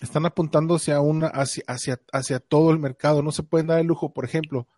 [0.00, 3.88] están apuntando hacia una hacia, hacia hacia todo el mercado, no se pueden dar el
[3.88, 4.68] lujo, por ejemplo,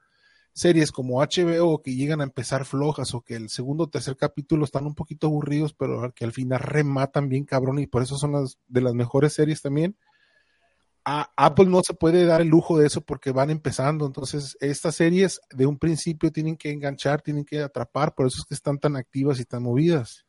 [0.54, 4.64] series como HBO que llegan a empezar flojas o que el segundo o tercer capítulo
[4.64, 8.32] están un poquito aburridos, pero que al final rematan bien cabrón y por eso son
[8.32, 9.98] las de las mejores series también.
[11.04, 14.94] A Apple no se puede dar el lujo de eso porque van empezando, entonces estas
[14.94, 18.78] series de un principio tienen que enganchar, tienen que atrapar, por eso es que están
[18.78, 20.24] tan activas y tan movidas.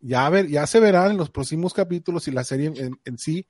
[0.00, 3.18] Ya a ver, ya se verán en los próximos capítulos si la serie en, en
[3.18, 3.46] sí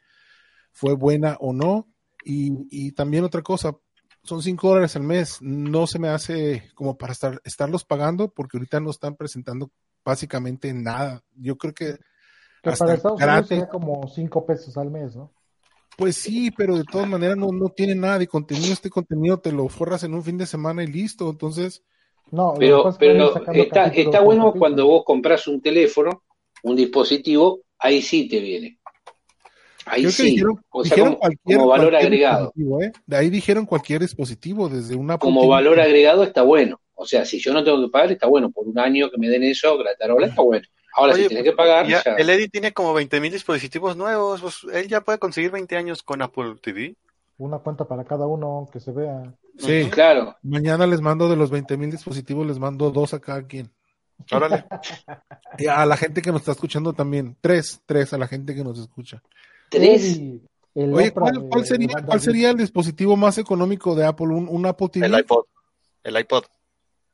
[0.70, 1.88] fue buena o no.
[2.24, 3.76] Y, y también otra cosa,
[4.24, 5.38] son 5 dólares al mes.
[5.40, 9.70] No se me hace como para estar, estarlos pagando porque ahorita no están presentando
[10.04, 11.22] básicamente nada.
[11.34, 11.98] Yo creo que
[12.62, 15.32] Que hasta para Estados Unidos sería como 5 pesos al mes, ¿no?
[15.96, 18.72] Pues sí, pero de todas maneras no, no tiene nada de contenido.
[18.72, 21.30] Este contenido te lo forras en un fin de semana y listo.
[21.30, 21.82] Entonces,
[22.30, 24.52] No, pero, está, está bueno capítulo.
[24.58, 26.24] cuando vos compras un teléfono,
[26.64, 28.78] un dispositivo, ahí sí te viene.
[29.86, 30.30] Ahí creo que sí.
[30.30, 32.52] dijeron, o sea, dijeron como, cualquier, como valor cualquier agregado.
[32.54, 32.92] dispositivo, ¿eh?
[33.06, 36.80] De ahí dijeron cualquier dispositivo, desde una Como valor agregado está bueno.
[36.94, 38.50] O sea, si yo no tengo que pagar, está bueno.
[38.50, 40.66] Por un año que me den eso, gratarola, está bueno.
[40.96, 44.40] Ahora, Oye, si tienes que pagar, Ya, el Eddie tiene como 20.000 dispositivos nuevos.
[44.40, 46.94] pues, él ya puede conseguir 20 años con Apple TV.
[47.38, 49.34] Una cuenta para cada uno que se vea.
[49.58, 50.36] Sí, Claro.
[50.42, 53.72] mañana les mando de los 20 mil dispositivos, les mando dos a cada quien.
[54.30, 54.64] Órale.
[55.58, 58.64] Y a la gente que nos está escuchando también, tres, tres a la gente que
[58.64, 59.22] nos escucha.
[59.68, 60.18] Tres.
[60.74, 64.26] Oye, ¿cuál, sería, cuál el dispositivo más económico de Apple?
[64.28, 65.06] ¿Un, un Apple TV?
[65.06, 65.44] El iPod.
[66.02, 66.44] El iPod.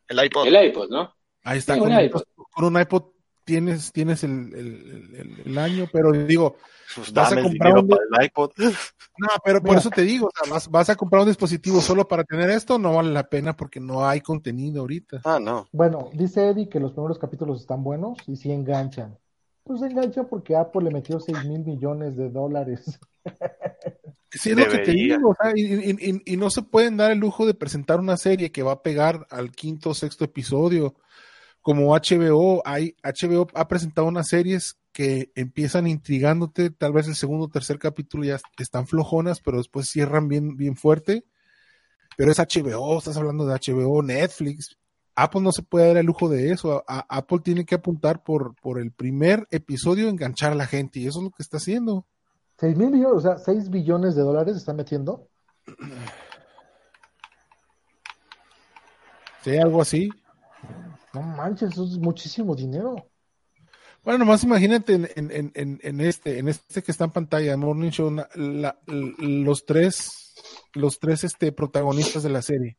[0.08, 0.46] El iPod.
[0.46, 1.14] El iPod, ¿no?
[1.44, 2.22] Ahí está, Sí, con, un- iPod.
[2.34, 3.04] con un iPod
[3.50, 6.56] tienes, tienes el, el- el- el año, pero digo,
[6.94, 8.50] Pues vas a comprar un- para el iPod.
[8.58, 9.80] no, pero por Mira.
[9.80, 12.78] eso te digo, o sea, vas, vas a comprar un dispositivo solo para tener esto,
[12.78, 15.20] no vale la pena porque no hay contenido ahorita.
[15.24, 15.66] Ah, no.
[15.72, 19.18] Bueno, dice Eddie que los primeros capítulos están buenos y sí enganchan.
[19.64, 22.98] Pues enganchan porque Apple le metió 6 mil millones de dólares.
[24.32, 26.96] Sí, es lo que te digo, o sea, y, y- y- y no se pueden
[26.96, 30.24] dar el lujo de presentar una serie que va a pegar al quinto o sexto
[30.24, 30.94] episodio.
[31.62, 37.44] Como HBO, hay, HBO ha presentado unas series que empiezan intrigándote, tal vez el segundo
[37.46, 41.24] o tercer capítulo ya están flojonas, pero después cierran bien, bien fuerte.
[42.16, 44.76] Pero es HBO, estás hablando de HBO, Netflix.
[45.14, 46.82] Apple no se puede dar el lujo de eso.
[46.88, 50.98] A- a- Apple tiene que apuntar por, por el primer episodio, enganchar a la gente,
[51.00, 52.06] y eso es lo que está haciendo.
[52.58, 55.28] 6 mil millones, o sea, 6 billones de dólares están metiendo.
[59.42, 60.08] Sí, algo así.
[61.14, 62.96] No manches, eso es muchísimo dinero.
[64.02, 67.56] Bueno, nomás imagínate en, en- en- en- en este, en este que está en pantalla,
[67.56, 70.34] Morning Show, la- los tres,
[70.72, 72.78] los tres este, protagonistas de la serie.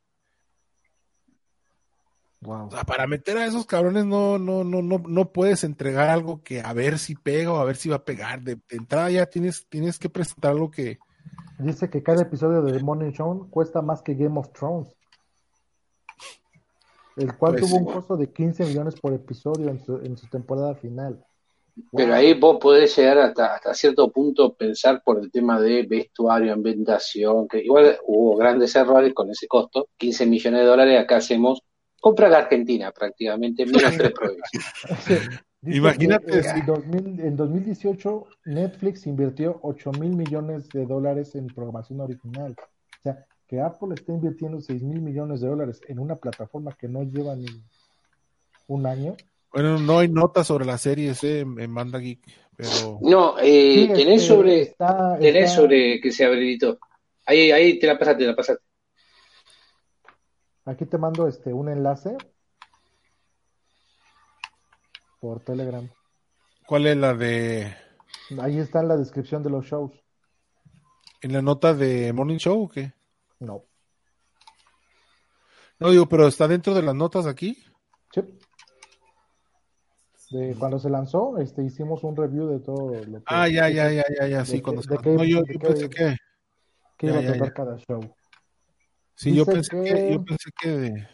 [2.40, 2.66] Wow.
[2.66, 6.42] O sea, para meter a esos cabrones no, no, no, no, no puedes entregar algo
[6.42, 8.42] que a ver si pega o a ver si va a pegar.
[8.42, 10.98] De, de entrada ya tienes, tienes que presentar algo que,
[11.60, 14.88] Dice que cada episodio de The Morning Show cuesta más que Game of Thrones.
[17.16, 17.84] El cual Pues tuvo sí.
[17.84, 21.24] un costo de 15 millones por episodio en su, en su temporada final.
[21.90, 22.16] Pero Wow.
[22.16, 27.48] ahí vos podés llegar hasta, hasta cierto punto pensar por el tema de vestuario, ambientación,
[27.48, 31.62] que igual hubo grandes errores con ese costo, 15 millones de dólares, acá hacemos,
[31.98, 34.64] compra la Argentina prácticamente, menos tres provincias.
[35.64, 42.00] Imagínate, eh, en, 2000 en 2018 Netflix invirtió 8 mil millones de dólares en programación
[42.00, 42.56] original.
[42.58, 46.88] O sea, que Apple está invirtiendo 6 mil millones de dólares en una plataforma que
[46.88, 47.44] no lleva ni
[48.66, 49.14] un año.
[49.52, 52.20] bueno, no hay notas sobre la serie ese en, en Banda Geek,
[52.56, 56.78] pero No, eh, Sí, tenés este, sobre, está- tenés está- sobre que se habilitó.
[57.26, 58.64] Ahí, ahí te la pasaste, te la pasaste.
[60.64, 62.16] Aquí te mando este un enlace
[65.20, 65.86] por Telegram.
[66.66, 67.74] ¿cuál es la de
[68.40, 69.92] Ahí está en la descripción de los shows.
[71.20, 72.94] en la nota de Morning Show o qué?
[73.42, 73.64] No.
[75.78, 77.58] No digo, pero está dentro de las notas aquí.
[78.12, 78.22] Sí.
[80.30, 83.90] De cuando se lanzó, este hicimos un review de todo lo que, Ah, ya, ya,
[83.92, 86.16] ya, ya, ya, sí, de cuando se de qué- no, yo, yo pensé que
[86.96, 87.54] que Ya, iba a tratar ya.
[87.54, 88.00] cada show.
[89.14, 91.08] sí, yo Dice pensé que, que- yo pensé que de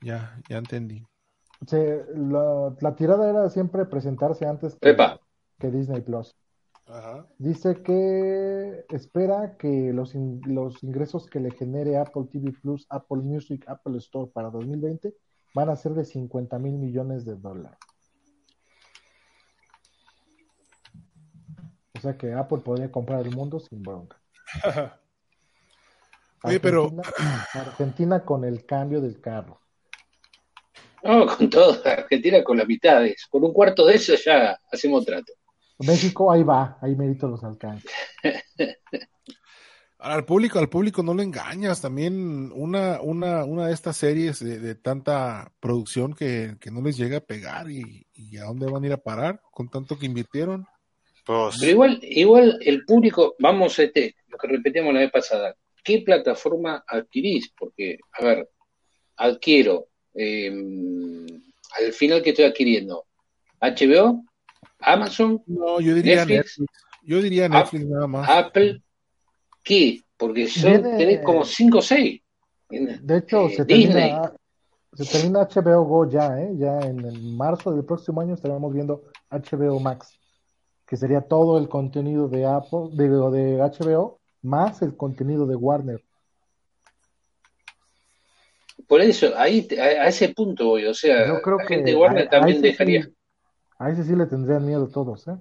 [0.00, 1.06] ya, ya entendí.
[1.66, 4.96] Se- la, la tirada era siempre presentarse antes que,
[5.58, 6.36] que Disney Plus.
[6.88, 7.26] Ajá.
[7.38, 13.18] Dice que espera que los, in- los ingresos que le genere Apple TV Plus, Apple
[13.18, 15.14] Music, Apple Store para 2020
[15.54, 17.78] van a ser de 50 mil millones de dólares.
[21.96, 24.20] O sea que Apple podría comprar el mundo sin bronca.
[26.44, 29.60] Oye, pero- Argentina- Argentina con el cambio del carro.
[31.02, 33.26] No, con todo, Argentina con la mitad de eso.
[33.30, 35.32] Con un cuarto de eso ya hacemos trato.
[35.78, 37.88] México, ahí va, ahí mérito los alcanza.
[40.00, 41.80] Al público, al público no lo engañas.
[41.80, 46.96] También una, una, una de estas series de, de tanta producción que, que no les
[46.96, 50.06] llega a pegar y, y a dónde van a ir a parar con tanto que
[50.06, 50.64] invirtieron.
[51.26, 55.56] Pues, Pero igual, igual el público, vamos a este, lo que repetimos la vez pasada,
[55.82, 57.52] ¿qué plataforma adquirís?
[57.58, 58.48] Porque, a ver,
[59.16, 63.04] adquiero, eh, al final que estoy adquiriendo,
[63.60, 64.24] HBO,
[64.80, 66.58] Amazon, No, yo diría Netflix.
[66.60, 66.72] Netflix.
[67.02, 68.28] Yo diría Netflix nada más.
[68.28, 68.82] Apple,
[69.62, 70.02] ¿qué?
[70.16, 72.20] Porque son, Viene- tenés como 5 o 6.
[72.70, 74.10] De hecho, Eh, se Disney.
[74.10, 74.32] termina,
[74.94, 76.52] se termina HBO Go ya, ¿eh?
[76.58, 80.18] Ya en el marzo del próximo año estaremos viendo HBO Max,
[80.86, 86.02] que sería todo el contenido de Apple, de, de HBO, más el contenido de Warner.
[88.86, 91.90] Por eso, ahí, a, a ese punto voy, o sea, Yo creo la que gente
[91.90, 93.02] de Warner a- también dejaría.
[93.04, 93.14] sí-
[93.78, 95.36] a ese sí le tendrían miedo todos, ¿eh?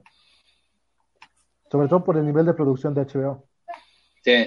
[1.71, 3.45] Sobre todo por el nivel de producción de HBO.
[4.23, 4.45] Sí.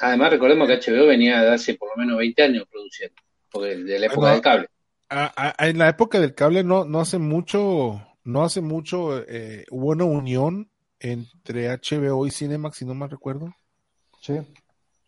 [0.00, 3.14] Además, recordemos que HBO venía de hace por lo menos 20 años produciendo,
[3.50, 4.68] porque de la época Bueno, del cable.
[5.10, 9.64] A- a- en la época del cable no, no hace mucho, no hace mucho eh,
[9.70, 13.52] hubo una unión entre HBO y Cinemax, si no mal recuerdo.
[14.20, 14.34] Sí.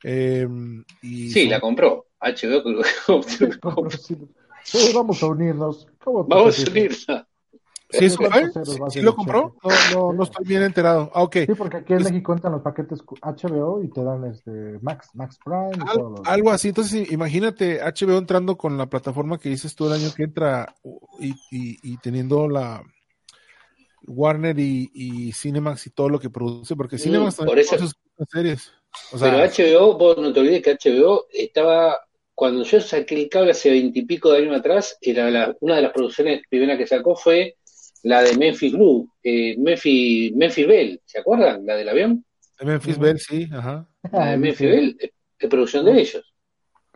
[0.03, 0.49] Eh,
[1.03, 2.07] y Sí, son- la compró.
[2.21, 2.83] HBO creo
[3.23, 3.91] que compró.
[4.63, 5.87] Sí, vamos a unirnos.
[6.03, 7.07] ¿Cómo te Vamos a unirnos.
[7.93, 8.53] ¿Sí, eso ¿Cuántos fue?
[8.53, 9.57] ceros ¿Sí, va a sí ser lo compró?
[9.63, 11.11] No, no, no estoy bien enterado.
[11.15, 11.37] Ah, ok.
[11.47, 15.09] Sí, porque aquí en Pues- México entran los paquetes HBO y te dan este Max,
[15.15, 16.69] Max Prime y Al- todo lo algo así.
[16.69, 20.75] Entonces, imagínate HBO entrando con la plataforma que dices tú el año que entra
[21.19, 22.83] y, y- y teniendo la
[24.07, 27.95] Warner y, y Cinemax y todo lo que produce, porque Cinemax también por eso- produce
[28.19, 28.73] sus series.
[29.13, 31.99] O sea, Pero HBO, vos no te olvides que HBO estaba,
[32.35, 35.93] cuando yo saqué el cable hace veintipico de años atrás, era la- una de las
[35.93, 37.57] producciones primeras que sacó fue
[38.03, 41.65] la de Memphis Blue, eh, Memphis, Memphis Bell, ¿se acuerdan?
[41.67, 42.25] La del avión.
[42.59, 42.99] de Memphis.
[42.99, 43.89] Bell, sí, ajá.
[44.13, 46.35] La de Memphis Bell es, es producción de ellos.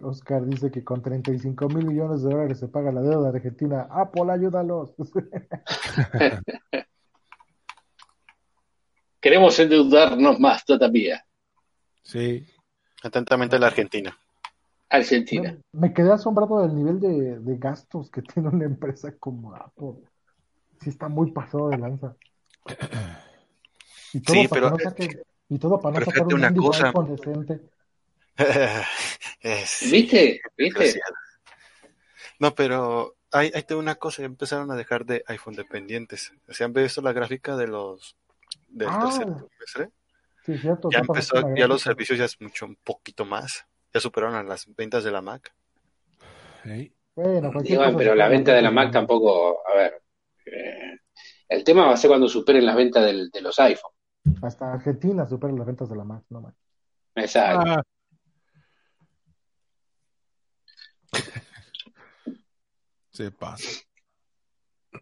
[0.01, 3.87] Oscar dice que con 35 mil millones de dólares se paga la deuda de Argentina.
[3.91, 4.95] Apple, ayúdalos.
[9.21, 11.25] Queremos endeudarnos más todavía.
[12.03, 12.47] Sí.
[13.03, 14.17] Atentamente la Argentina.
[14.89, 15.59] Argentina.
[15.73, 19.95] Me quedé asombrado del nivel de, de gastos que tiene una empresa como Apple.
[20.83, 22.15] Sí está muy pasado de lanza.
[24.13, 26.55] Y todo Sí, para pero- no saque- y todo para no pero sacar un una
[26.55, 26.87] cosa.
[26.89, 27.61] iPhone decente.
[29.91, 30.41] ¿Viste?
[30.57, 31.01] ¿Viste?
[32.39, 36.33] No, pero hay, hay una cosa, ya empezaron a dejar de iPhone dependientes.
[36.49, 38.17] ¿Se han visto la gráfica de los
[38.69, 39.01] del Ah.
[39.05, 39.91] tercer trimestre?
[40.45, 40.89] Sí, cierto.
[40.91, 43.67] Ya empezó, ya los servicios ya es mucho, un poquito más.
[43.93, 45.55] Ya superaron a las ventas de la Mac.
[46.65, 46.93] Sí.
[47.15, 47.51] Bueno,
[47.97, 48.71] pero la venta de la.
[48.73, 50.03] Mac tampoco, a ver.
[50.47, 50.99] Eh,
[51.49, 53.93] el tema va a ser cuando superen las ventas del- de los iPhone.
[54.43, 56.25] Hasta Argentina supera las ventas de la Mac.
[56.31, 56.55] No, man.
[57.15, 57.65] Exacto.
[57.67, 57.83] Ah.
[63.11, 63.71] Se pasa.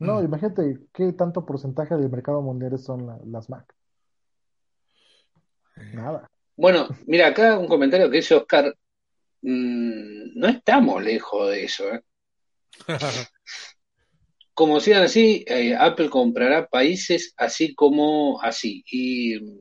[0.01, 3.73] no, imagínate qué tanto porcentaje del mercado mundial son la- las Mac.
[5.95, 6.29] Nada.
[6.57, 8.75] Bueno, mira, acá un comentario que dice Oscar.
[9.43, 12.03] mm, no estamos lejos de eso, ¿eh?
[14.55, 18.85] Como sigan así, eh, Apple comprará países así como así.
[18.91, 19.61] Y mm,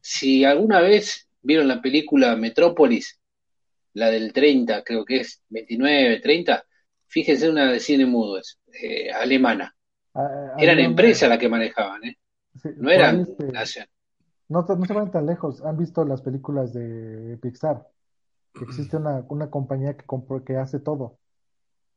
[0.00, 3.20] si alguna vez vieron la película Metrópolis,
[3.94, 6.64] la del 30, creo que es 29, 30,
[7.06, 9.74] fíjense una de cine mudo, es eh, alemana.
[10.14, 12.16] Ah, Eran empresas las que manejaban, ¿eh?
[12.62, 13.86] sí, No eran este, nación.
[14.48, 15.62] No, se van tan lejos.
[15.62, 17.86] Han visto las películas de Pixar.
[18.52, 20.04] Que existe una, una compañía que
[20.44, 21.18] que hace todo.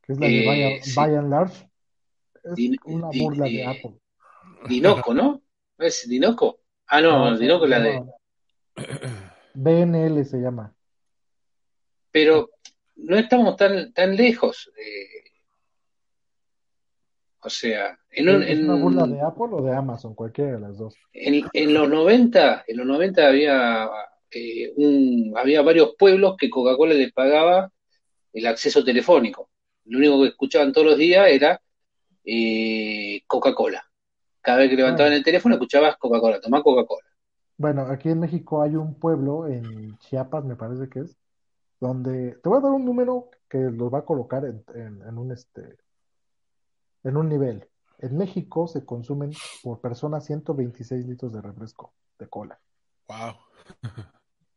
[0.02, 0.94] Que es la de Eh, sí.
[0.96, 1.68] Large.
[2.44, 3.94] Es Din- una burla de Apple.
[4.68, 5.42] Dinoco, ¿no?
[5.78, 6.60] ¿Es Dinoco?
[6.86, 8.02] Ah, no, No, Dinoco es la de.
[9.54, 10.74] BNL se llama.
[12.10, 12.50] Pero
[12.96, 14.70] no estamos tan, tan lejos.
[14.76, 15.30] eh,
[17.40, 20.14] o sea, en, un- ¿Es una burla en, de Apple o de Amazon?
[20.14, 20.94] Cualquiera de las dos.
[21.12, 23.88] en, en los 90, en los 90 había,
[24.30, 27.70] eh, un, había varios pueblos que Coca-Cola les pagaba
[28.32, 29.50] el acceso telefónico.
[29.86, 31.60] Lo único que escuchaban todos los días era
[32.24, 33.84] eh, Coca-Cola.
[34.40, 35.16] Cada vez que levantaban Ah.
[35.16, 37.06] el teléfono escuchabas Coca-Cola, tomá Coca-Cola.
[37.56, 41.16] Bueno, aquí en México hay un pueblo, en Chiapas me parece que es,
[41.80, 45.18] donde te voy a dar un número que los va a colocar en, en- en
[45.18, 45.78] un este
[47.04, 47.68] en un nivel.
[47.98, 52.58] En México se consumen por persona 126 litros de refresco de cola.
[53.08, 53.34] Wow.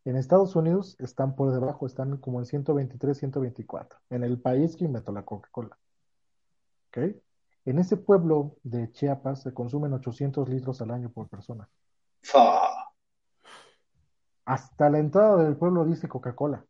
[0.05, 3.99] En Estados Unidos están por debajo, están como en 123, 124.
[4.09, 5.77] En el país que inventó la Coca-Cola.
[6.87, 7.17] ¿Ok?
[7.67, 11.67] En ese pueblo de Chiapas se consumen 800 litros al año por persona.
[12.21, 12.93] Fa.
[14.45, 16.65] Hasta la entrada del pueblo dice Coca-Cola.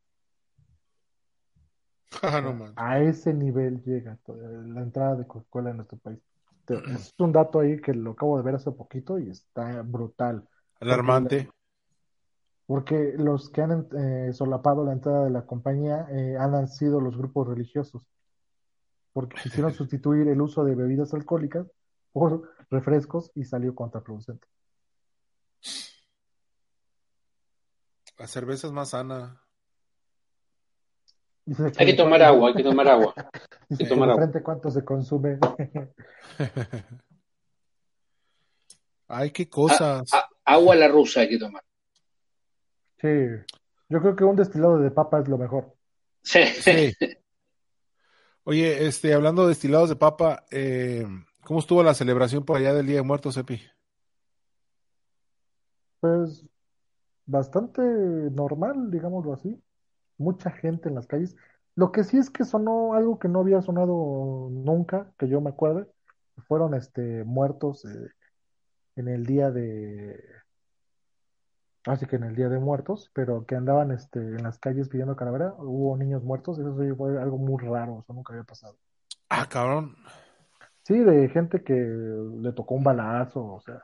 [2.24, 2.74] Ah, no.
[2.78, 6.20] A ese nivel llega la entrada de Coca-Cola en nuestro país.
[6.68, 10.48] Es un dato ahí que lo acabo de ver hace poquito y está brutal.
[10.80, 11.52] Alarmante.
[12.66, 17.16] Porque los que han eh, solapado la entrada de la compañía eh, han sido los
[17.16, 18.10] grupos religiosos.
[19.18, 21.66] Porque quisieron sustituir el uso de bebidas alcohólicas
[22.12, 24.48] por refrescos y salió contraproducente.
[28.20, 29.42] La cerveza es más sana.
[31.78, 33.16] Hay que tomar agua, hay que tomar agua.
[33.70, 34.24] Dice que tomar de agua.
[34.24, 35.40] frente cuánto se consume.
[39.08, 40.14] Ay, qué cosas.
[40.14, 41.64] A- agua a la rusa hay que tomar.
[43.02, 43.08] Sí,
[43.90, 45.74] yo creo que un destilado de papa es lo mejor.
[46.22, 46.46] Sí.
[46.46, 46.94] Sí.
[48.50, 51.06] Oye, este, hablando de destilados de papa, eh,
[51.44, 53.60] ¿cómo estuvo la celebración por allá del Día de Muertos, Epi?
[56.00, 56.46] Pues
[57.26, 59.62] bastante normal, digámoslo así.
[60.18, 61.36] Mucha gente en las calles.
[61.76, 65.50] Lo que sí es que sonó algo que no había sonado nunca, que yo me
[65.50, 65.86] acuerde.
[66.48, 68.12] Fueron este muertos eh,
[68.96, 70.24] en el día de,
[71.88, 75.16] así que en el día de muertos, pero que andaban este en las calles pidiendo
[75.16, 75.54] calavera.
[75.58, 78.78] Hubo niños muertos, eso fue algo muy raro, eso nunca había pasado.
[79.30, 79.96] Ah, cabrón.
[80.84, 83.82] Sí, de gente que le tocó un balazo, o sea,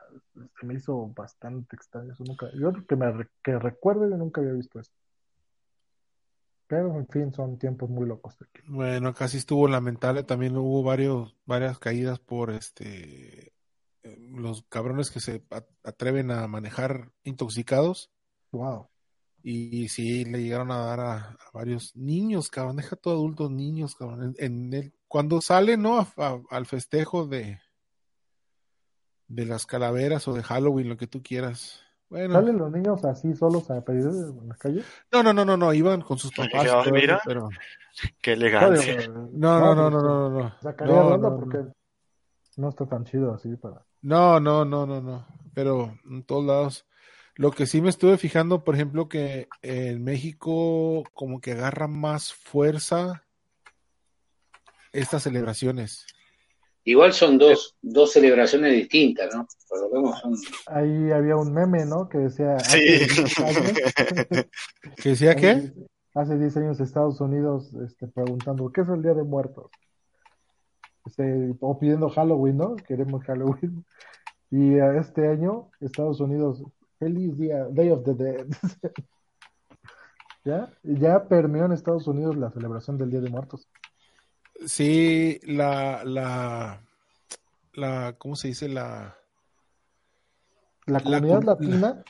[0.58, 2.12] se me hizo bastante extraño.
[2.12, 4.92] Eso nunca, yo que me que recuerdo, yo nunca había visto eso.
[6.66, 8.36] Pero en fin, son tiempos muy locos.
[8.52, 10.22] que- Bueno, casi estuvo lamentable.
[10.24, 13.53] También hubo varios, varias caídas por este
[14.32, 15.42] los cabrones que se
[15.82, 18.10] atreven a manejar intoxicados.
[18.52, 18.88] Wow.
[19.42, 22.76] Y, sí, le llegaron a dar a, a varios niños, cabrón.
[22.76, 24.34] Deja todo adultos, niños, cabrón.
[24.38, 25.98] En, en el, cuando sale, ¿no?
[25.98, 27.58] A- a- al festejo de,
[29.28, 31.80] de las calaveras o de Halloween, lo que tú quieras.
[32.08, 34.82] Bueno, ¿Salen los niños así solos a pedir en la calle?
[35.12, 36.68] no, no, no, no, no, iban con sus papás.
[36.86, 37.20] y mira.
[37.24, 37.48] pero
[38.20, 39.08] Qué elegancia.
[39.08, 40.54] No, no, no, no, no, no, no.
[40.60, 41.58] Sacaría No, de onda no, porque
[42.56, 43.84] no está tan chido así para.
[44.04, 45.26] No, no, no, no, no.
[45.54, 46.86] Pero en todos lados.
[47.36, 52.32] Lo que sí me estuve fijando, por ejemplo, que en México como que agarra más
[52.32, 53.24] fuerza
[54.92, 56.06] estas celebraciones.
[56.84, 59.48] Igual son dos, dos celebraciones distintas, ¿no?
[59.90, 60.34] Vemos son
[60.66, 62.06] Ahí había un meme, ¿no?
[62.08, 62.58] Que decía.
[62.60, 62.78] Sí.
[62.78, 64.46] Hace 10 años,
[65.02, 65.72] ¿Que decía qué?
[66.14, 69.70] Hace 10 años Estados Unidos este, preguntando, ¿qué es el Día de Muertos?
[71.04, 72.76] Este, o pidiendo Halloween, ¿no?
[72.76, 73.84] Queremos Halloween.
[74.50, 76.62] Y este año Estados Unidos,
[76.98, 78.46] feliz día, Day of the Dead.
[80.44, 80.72] ¿Ya?
[80.82, 83.66] Ya permeó en Estados Unidos la celebración del Día de Muertos.
[84.66, 86.80] Sí, la, la,
[87.72, 88.68] la, ¿cómo se dice?
[88.68, 89.16] La,
[90.86, 92.04] La comunidad latina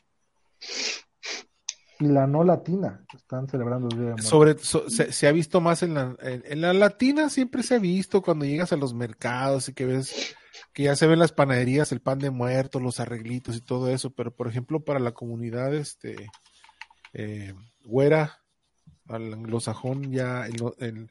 [2.01, 4.29] y la no latina están celebrando el Día de Muertos.
[4.29, 7.77] sobre, so- se, se ha visto más en la, en, en la latina siempre se
[7.77, 10.35] ha visto cuando llegas a los mercados y que ves
[10.73, 14.11] que ya se ven las panaderías, el pan de muertos, los arreglitos y todo eso,
[14.11, 16.29] pero por ejemplo para la comunidad este
[17.13, 18.41] eh, güera,
[19.09, 21.11] al anglosajón ya en, lo- en-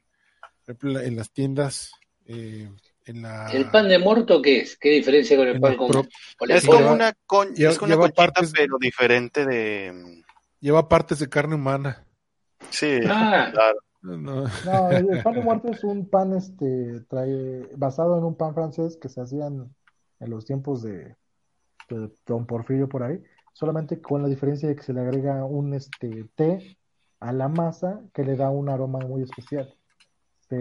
[1.15, 1.91] las tiendas,
[2.25, 2.69] eh,
[3.05, 4.77] en la ¿El pan de muerto qué es?
[4.77, 5.91] ¿Qué diferencia con el en pan común?
[5.91, 6.07] pro-
[6.37, 10.22] Con el Es como una, con- lleva- es como una conchita, partes- pero diferente de...
[10.63, 12.07] lleva partes de carne humana.
[12.69, 13.49] Sí, Ah.
[13.51, 13.77] claro.
[14.01, 14.17] No,
[14.65, 18.53] No, el, el pan de muerto es un pan este trae basado en un pan
[18.53, 19.73] francés que se hacían
[20.19, 21.15] en los tiempos de,
[21.89, 23.21] de Don Porfirio por ahí,
[23.53, 26.77] solamente con la diferencia de que se le agrega un este té
[27.19, 29.73] a la masa que le da un aroma muy especial.
[30.49, 30.55] Se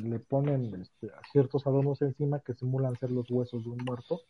[0.00, 4.22] le ponen este, ciertos adornos encima que simulan ser los huesos de un muerto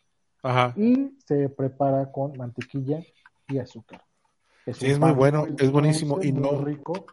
[0.43, 0.75] Ajá.
[0.77, 3.01] y se prepara con mantequilla
[3.49, 4.03] y azúcar.
[4.67, 7.07] Sí, es muy bueno, es buenísimo y no- rico.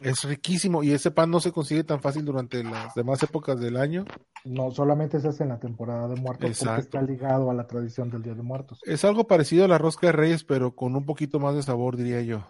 [0.00, 3.76] Es riquísimo y ese pan no se consigue tan fácil durante las demás épocas del
[3.76, 4.04] año.
[4.44, 8.10] No solamente se hace en la temporada de muertos porque está ligado a la tradición
[8.10, 8.80] del Día de Muertos.
[8.84, 11.96] Es algo parecido a la rosca de reyes, pero con un poquito más de sabor,
[11.96, 12.44] diría yo.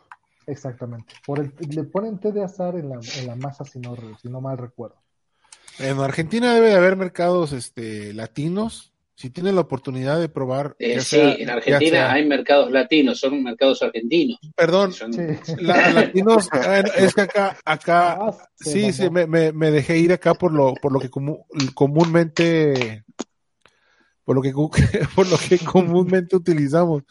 [0.46, 1.14] Exactamente.
[1.26, 4.28] Por el, le ponen té de azar en la, en la masa, si no, si
[4.28, 4.96] no mal recuerdo.
[5.78, 8.93] En Argentina debe de haber mercados este, latinos.
[9.16, 10.74] Si tienen la oportunidad de probar.
[10.80, 14.38] Eh, sí, sea- en Argentina sea- hay mercados latinos, son mercados argentinos.
[14.56, 15.20] Perdón, Son- Sí.
[15.60, 16.48] la- latinos.
[16.50, 20.52] bueno, es que acá, acá Ah, Sí, sí, me, me, me dejé ir acá por
[20.52, 21.44] lo, por lo que comu-
[21.74, 23.04] comúnmente,
[24.24, 24.52] por lo que,
[25.14, 27.04] por lo que comúnmente utilizamos.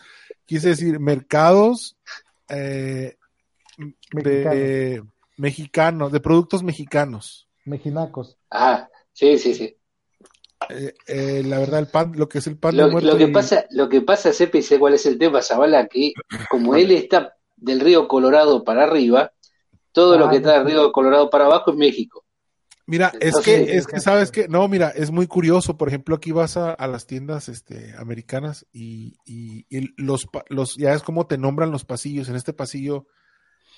[0.45, 1.95] Quise decir, mercados
[2.49, 3.15] eh,
[4.11, 5.01] de
[5.37, 7.47] mexicanos, de productos mexicanos.
[7.65, 8.37] Mejinacos.
[8.51, 9.77] Ah, sí, sí, sí.
[10.69, 13.17] Eh, eh, la verdad, el pan, lo que es el pan Lo, de muerto lo
[13.17, 16.13] que y- pasa, lo que pasa, Sepi, sé cuál es el tema, Zavala, que
[16.49, 19.31] como él está del río Colorado para arriba,
[19.91, 22.25] todo lo que está del río Colorado para abajo es México.
[22.85, 25.77] Mira, es que, es que, ¿sabes que No, mira, es muy curioso.
[25.77, 30.75] Por ejemplo, aquí vas a, a las tiendas este, americanas y, y- y los, los,
[30.75, 32.27] ya es como te nombran los pasillos.
[32.27, 33.07] En este pasillo,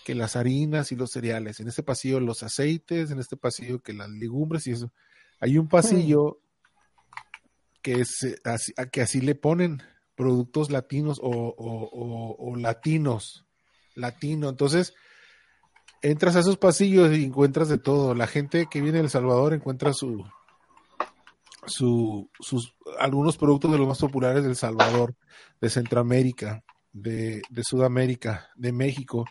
[0.06, 1.60] que las harinas y los cereales.
[1.60, 3.12] En este pasillo, los aceites.
[3.12, 4.92] En este pasillo, que las legumbres y eso.
[5.40, 6.40] Hay un pasillo
[7.86, 9.84] que, eh, así, a que así le ponen
[10.16, 13.46] productos latinos o, latinos.
[13.94, 14.50] Latino.
[14.50, 14.94] Entonces,
[16.02, 18.16] entras a esos pasillos y encuentras de todo.
[18.16, 20.26] La gente que viene de El Salvador encuentra su,
[21.68, 25.16] su, sus, algunos productos de los más populares del Salvador,
[25.62, 29.26] de Centroamérica, de, de Sudamérica, de México.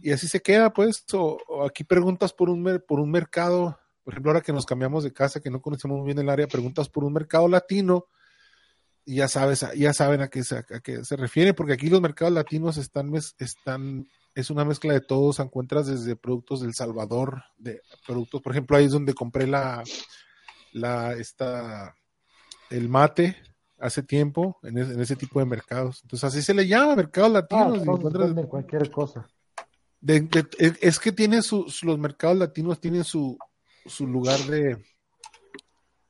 [0.00, 1.04] Y así se queda, pues.
[1.12, 5.12] O, aquí preguntas por un, por un mercado, por ejemplo, ahora que nos cambiamos de
[5.12, 8.06] casa, que no conocemos muy bien el área, preguntas por un mercado latino
[9.06, 12.00] y ya sabes, ya saben a qué se, a qué se refiere, porque aquí los
[12.00, 13.10] mercados latinos están,
[14.34, 18.84] es una mezcla de todos, encuentras desde productos del Salvador, de productos, por ejemplo, ahí
[18.86, 19.82] es donde compré la,
[20.72, 21.94] la, esta,
[22.70, 23.36] el mate
[23.78, 26.00] hace tiempo, en, es- en ese tipo de mercados.
[26.02, 27.76] Entonces así se le llama, mercados Ah, latinos.
[27.76, 29.28] y entonces encuentras- cualquier cosa.
[30.00, 33.36] de- de- es- es que tiene sus, los mercados latinos tienen su,
[33.86, 34.76] su lugar de,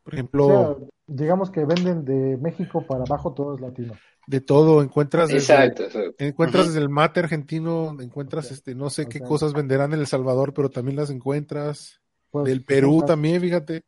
[0.03, 3.95] Por ejemplo, O sea, digamos que venden de México para abajo todo es latino.
[4.27, 6.15] de todo, encuentras desde, Exacto, exacto.
[6.19, 10.55] encuentras desde el mate argentino, encuentras este, no sé qué cosas venderán en El Salvador,
[10.55, 12.01] pero también las encuentras.
[12.31, 13.85] Pues, Del Perú también, fíjate.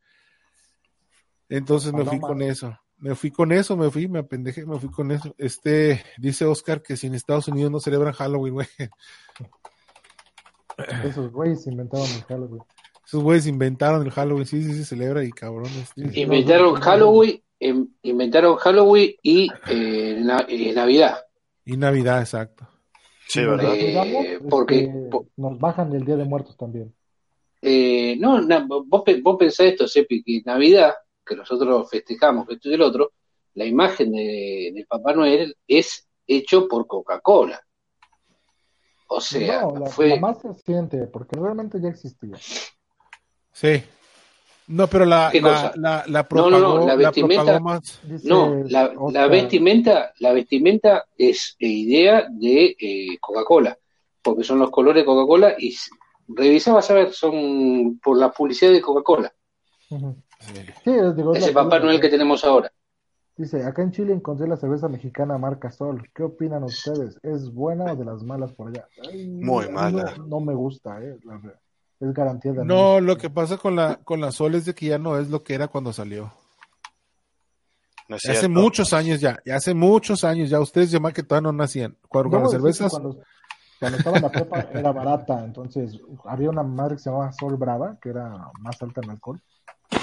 [1.49, 2.79] Entonces me fui con eso.
[2.99, 5.35] Me fui con eso, me fui, me apendejé, me fui con eso.
[5.37, 8.67] Este, dice Oscar que si en Estados Unidos no celebran Halloween, güey.
[11.05, 12.63] Esos güeyes inventaron el Halloween.
[13.07, 15.67] Esos güeyes inventaron el Halloween, sí, sí, se celebra y cabrón.
[15.95, 16.21] Sí.
[16.21, 16.75] Inventaron.
[16.75, 21.19] Halloween, em- inventaron Halloween y eh, na- eh, Navidad.
[21.65, 22.69] Y Navidad, exacto.
[23.29, 23.75] Sí, ¿verdad?
[23.77, 26.93] Eh, porque- este, po- nos bajan del Día de Muertos también.
[27.63, 30.95] Eh, no, na- vos, vos pensás esto, Sepi, que Navidad,
[31.25, 33.13] que nosotros festejamos, que esto y el otro,
[33.55, 37.61] la imagen de, del Papá Noel es hecho por Coca-Cola.
[39.09, 40.09] O sea, no, la, fue...
[40.11, 42.35] la más reciente, porque realmente ya existía.
[43.57, 43.83] Sí.
[44.69, 45.73] No, pero la, ¿Qué la, cosa?
[45.77, 48.01] la, la No, no, no, propagó, la la vestimenta- propagó más.
[48.03, 53.79] Dice No, la, la vestimenta, la vestimenta es eh, idea de eh, Coca-Cola,
[54.23, 55.75] porque son los colores de Coca-Cola y
[56.29, 59.33] revisa, vas a ver, son por la publicidad de Coca-Cola.
[59.89, 60.17] ujú.
[60.41, 60.53] Sí.
[60.85, 60.91] Sí,
[61.35, 62.71] Ese Papá Noel que tenemos ahora.
[63.37, 66.09] Dice, acá en Chile encontré la cerveza mexicana marca Sol.
[66.15, 67.19] ¿Qué opinan ustedes?
[67.23, 68.87] ¿Es buena o de las malas por allá?
[69.11, 70.15] Ay, Muy mala.
[70.19, 71.61] No, no me gusta, eh, la verdad.
[72.01, 74.87] Es garantía de No, lo que pasa con la, con la Sol es de que
[74.87, 76.33] ya no es lo que era cuando salió.
[78.09, 78.61] No es Hace cierto.
[78.61, 80.61] muchos años ya, ya hace muchos años ya.
[80.61, 81.97] Ustedes llaman que todavía no nacían.
[82.09, 83.19] Cuando, con Debo las cervezas, Cuando,
[83.81, 87.57] cuando estaba en la prepa era barata, entonces había una madre que se llamaba Sol
[87.57, 89.41] Brava, que era más alta en alcohol,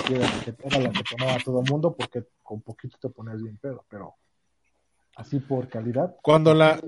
[0.07, 3.09] que era, la que era la que tomaba todo el mundo porque con poquito te
[3.09, 4.15] ponías bien pedo, pero
[5.15, 6.15] así por calidad.
[6.21, 6.81] cuando la,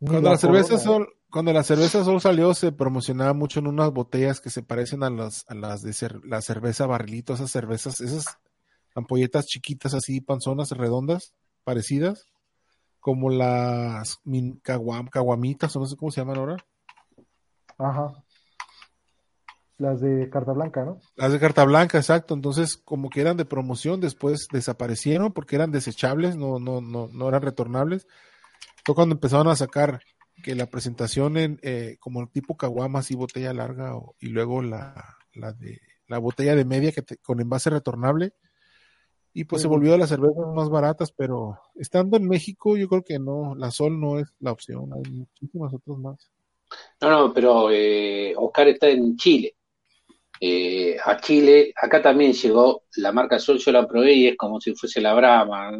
[0.00, 3.90] Cuando la cerveza Corona, Sol, cuando la cerveza Sol salió, se promocionaba mucho en unas
[3.90, 8.00] botellas que se parecen a las, a las de cer- la cerveza barrilito, esas cervezas,
[8.00, 8.26] esas
[8.94, 11.32] ampolletas chiquitas así, panzonas redondas,
[11.64, 12.26] parecidas,
[13.00, 16.56] como las min- caguam- caguamitas, o no sé cómo se llaman ahora.
[17.78, 18.12] Ajá.
[19.78, 21.00] Las de carta blanca, ¿no?
[21.16, 22.34] Las de carta blanca, exacto.
[22.34, 27.28] Entonces, como que eran de promoción, después desaparecieron porque eran desechables, no, no, no, no
[27.28, 28.06] eran retornables.
[28.84, 30.00] Fue cuando empezaron a sacar
[30.42, 35.16] que la presentación en eh, como tipo caguama, así botella larga, o- y luego la,
[35.34, 38.32] la de la botella de media que te- con envase retornable.
[39.34, 39.64] Y pues Sí.
[39.64, 43.54] se volvió de las cervezas más baratas, pero estando en México, yo creo que no,
[43.54, 46.30] la Sol no es la opción, hay muchísimas otras más.
[47.00, 49.54] No, no, pero eh, Oscar está en Chile.
[50.40, 54.60] Eh, a Chile, acá también llegó la marca Sol, yo la probé y es como
[54.60, 55.70] si fuese la Brahma.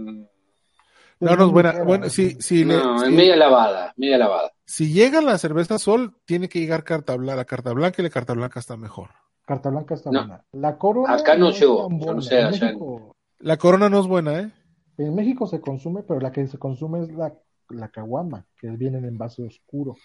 [1.23, 1.83] No, no es buena.
[1.85, 3.05] Bueno, sí, sí, le- No, sí.
[3.07, 4.53] es media lavada, media lavada.
[4.67, 7.37] Si llega la cerveza Sol, tiene que llegar carta blanca.
[7.37, 9.11] La carta blanca y la carta blanca está mejor.
[9.47, 10.21] Carta blanca está No.
[10.21, 10.45] buena.
[10.53, 12.23] La corona Acá no es llegó, tan yo no buena.
[12.23, 14.51] sé En allá en- México, La corona no es buena, ¿eh?
[14.99, 17.33] en México se consume, pero la que se consume es la,
[17.71, 19.97] la caguama, que viene en envase oscuro.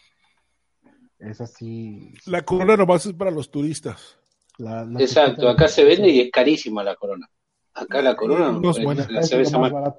[1.20, 2.13] Es así.
[2.26, 4.20] La corona nomás es para los turistas.
[4.59, 7.30] la- la Exacto, acá se vende y es carísima la corona.
[7.76, 9.07] Acá la corona No es es buena.
[9.09, 9.93] la cerveza más más.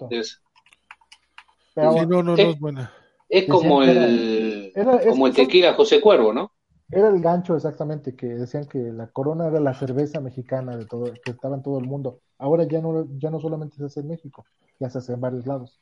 [1.79, 2.93] Es, Pero Sí, no, no, no es buena.
[3.29, 6.53] es como Decían el, era- como el tequila José Cuervo, ¿no?
[6.91, 11.13] Era el gancho exactamente, que decían que la corona era la cerveza mexicana de todo,
[11.23, 12.21] que estaba en todo el mundo.
[12.39, 14.47] Ahora ya no, ya no solamente se hace en México,
[14.81, 15.79] ya se hace en varios lados.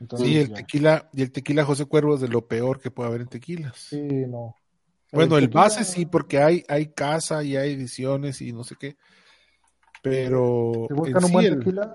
[0.00, 2.90] Entonces, Sí, el ya- tequila, y el tequila José Cuervo es de lo peor que
[2.90, 3.76] puede haber en tequilas.
[3.76, 4.56] Sí, no.
[5.12, 8.74] Bueno, el tequila- base sí, porque hay, hay casa y hay ediciones y no sé
[8.78, 8.96] qué.
[10.02, 11.92] Pero Si en buscan un sí buen el- tequila,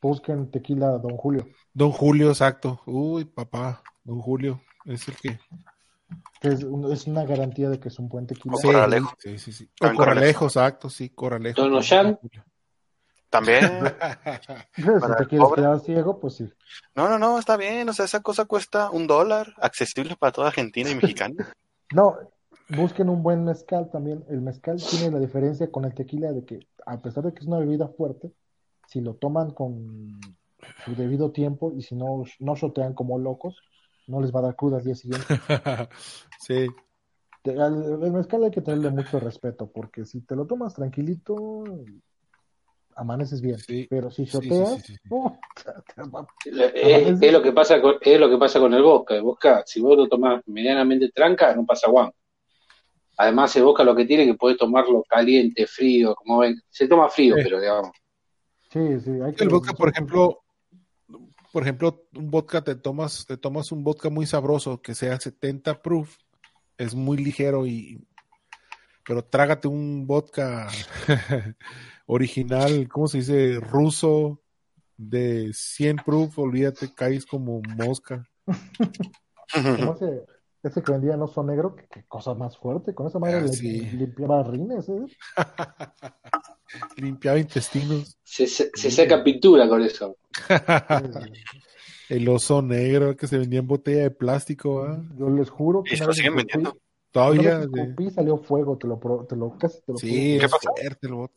[0.00, 2.80] busquen tequila Don Julio, Don Julio, exacto.
[2.86, 5.38] Uy, papá, Don Julio es el que.
[6.42, 8.54] es, un- es una garantía de que es un buen tequila.
[8.56, 9.14] O Corralejo.
[9.18, 9.70] Sí, sí, sí.
[9.80, 10.46] O Corralejo.
[10.46, 11.60] exacto, sí, Corralejo.
[11.62, 12.18] Don Ollán.
[13.28, 13.60] También.
[14.74, 15.62] si para te el quieres pobre.
[15.62, 16.52] quedar ciego, pues sí.
[16.96, 17.88] No, no, no, está bien.
[17.88, 21.34] O sea, esa cosa cuesta un dólar, accesible para toda Argentina y mexicana.
[21.92, 22.16] No,
[22.68, 24.24] busquen un buen mezcal también.
[24.28, 27.46] El mezcal tiene la diferencia con el tequila de que, a pesar de que es
[27.48, 28.30] una bebida fuerte,
[28.90, 30.20] si lo toman con
[30.84, 33.56] su debido tiempo y si no, no shotean como locos,
[34.08, 35.26] no les va a dar cruda al día siguiente.
[36.40, 36.66] sí.
[37.44, 41.62] Al- El mezcal hay que tenerle mucho respeto, porque si te lo tomas tranquilito,
[42.96, 43.58] amaneces bien.
[43.58, 43.86] Sí.
[43.88, 45.08] Pero si shoteas, sí, sí,
[46.74, 49.14] Es, es lo que pasa con, es lo que pasa con el vodka.
[49.14, 49.24] El
[49.66, 52.10] si vos lo tomás medianamente tranca, no pasa guan.
[53.18, 56.60] Además, el vodka lo que tiene que podés tomarlo caliente, frío, como ven.
[56.68, 57.42] Se toma frío, Sí.
[57.44, 57.90] pero digamos.
[58.72, 59.44] Sí, sí, hay que...
[59.44, 60.42] El vodka, por ejemplo,
[61.52, 65.82] por ejemplo, un vodka te tomas, te tomas un vodka muy sabroso que sea 70
[65.82, 66.16] proof,
[66.78, 68.06] es muy ligero y
[69.04, 70.68] pero trágate un vodka
[72.06, 73.58] original, ¿cómo se dice?
[73.58, 74.40] Ruso
[74.96, 78.28] de 100 proof, olvídate, caes como mosca.
[78.44, 80.24] Como ese,
[80.62, 82.94] ese que vendía en oso negro, que, que cosa más fuerte.
[82.94, 83.80] Con esa madre Ah, le sí.
[83.80, 85.06] limpiaba rines, ¿eh?
[86.96, 88.16] Limpiaba intestinos.
[88.22, 90.16] Se, se, se saca pintura con eso.
[92.08, 94.98] El oso negro que se vendía en botella de plástico.
[95.16, 96.76] Yo les juro que Y se lo siguen vendiendo.
[97.12, 97.58] Todavía.
[97.60, 100.58] de- salió fuego, te lo, pro- te lo casi te lo Sí, es pasó?
[100.76, 101.34] fuerte el vodka.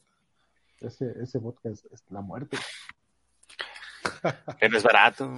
[0.81, 2.57] Ese, ese vodka es, es la muerte.
[4.59, 5.31] Que no es barato.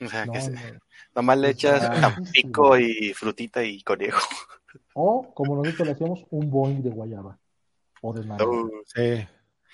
[0.00, 0.60] O sea, No, que se- no.
[1.14, 4.20] nomás le echas tampico y frutita y conejo.
[4.94, 7.38] O, como nosotros le hacíamos, un boing de guayaba.
[8.08, 8.50] O de naranja.
[8.94, 9.26] Sí.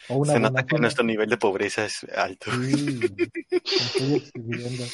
[0.09, 2.51] o una se nota que nuestro nivel de pobreza es alto.
[2.51, 4.85] Sí, me estoy exhibiendo.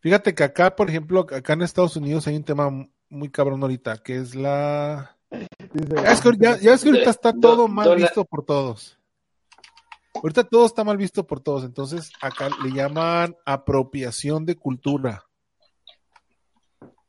[0.00, 2.70] Fíjate que acá, por ejemplo, acá en Estados Unidos hay un tema
[3.08, 5.16] muy cabrón ahorita, que es la...
[5.72, 8.98] Ya es que, ya- ya es que ahorita está Do- todo mal visto por todos.
[10.14, 15.24] Ahorita todo está mal visto por todos, entonces acá le llaman apropiación de cultura.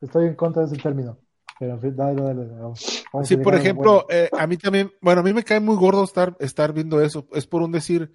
[0.00, 1.18] Estoy en contra de ese término.
[1.58, 3.04] Pero en fin, dale, dale, dale, vamos.
[3.12, 4.06] Vamos a Sí, por ejemplo, bueno.
[4.10, 7.26] eh, a mí también, bueno, a mí me cae muy gordo estar, estar viendo eso.
[7.32, 8.10] Es por un decir,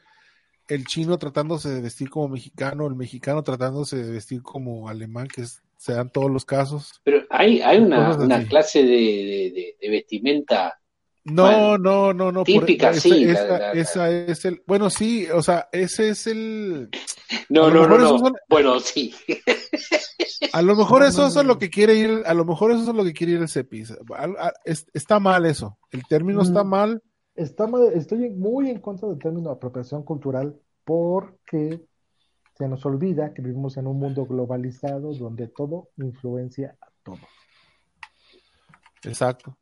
[0.68, 5.42] el chino tratándose de vestir como mexicano, el mexicano tratándose de vestir como alemán, que
[5.42, 7.02] es- se dan todos los casos.
[7.04, 10.80] Pero hay, hay una, una clase de, de, de- de vestimenta.
[11.26, 12.44] No, Bueno, no, no, no.
[12.44, 16.28] típica, esa, sí, esa- la- la- esa es el, bueno, sí, o sea, ese es
[16.28, 16.90] el,
[17.50, 19.14] No, no, no, son- Bueno, sí.
[20.52, 22.72] a lo mejor No, eso, no, eso es lo que quiere ir, a lo mejor
[22.72, 23.94] eso es lo que quiere ir el CEPIS.
[24.94, 25.78] Está mal eso.
[25.92, 26.68] El término está Mm.
[26.70, 27.02] mal.
[27.36, 31.82] Está mal- estoy muy en contra del término apropiación cultural porque
[32.58, 37.18] se nos olvida que vivimos en un mundo globalizado donde todo influencia a todo.
[39.04, 39.58] Exacto.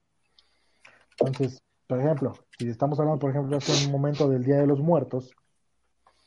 [1.25, 4.79] Entonces, por ejemplo, si estamos hablando, por ejemplo, hace un momento del Día de los
[4.79, 5.31] Muertos,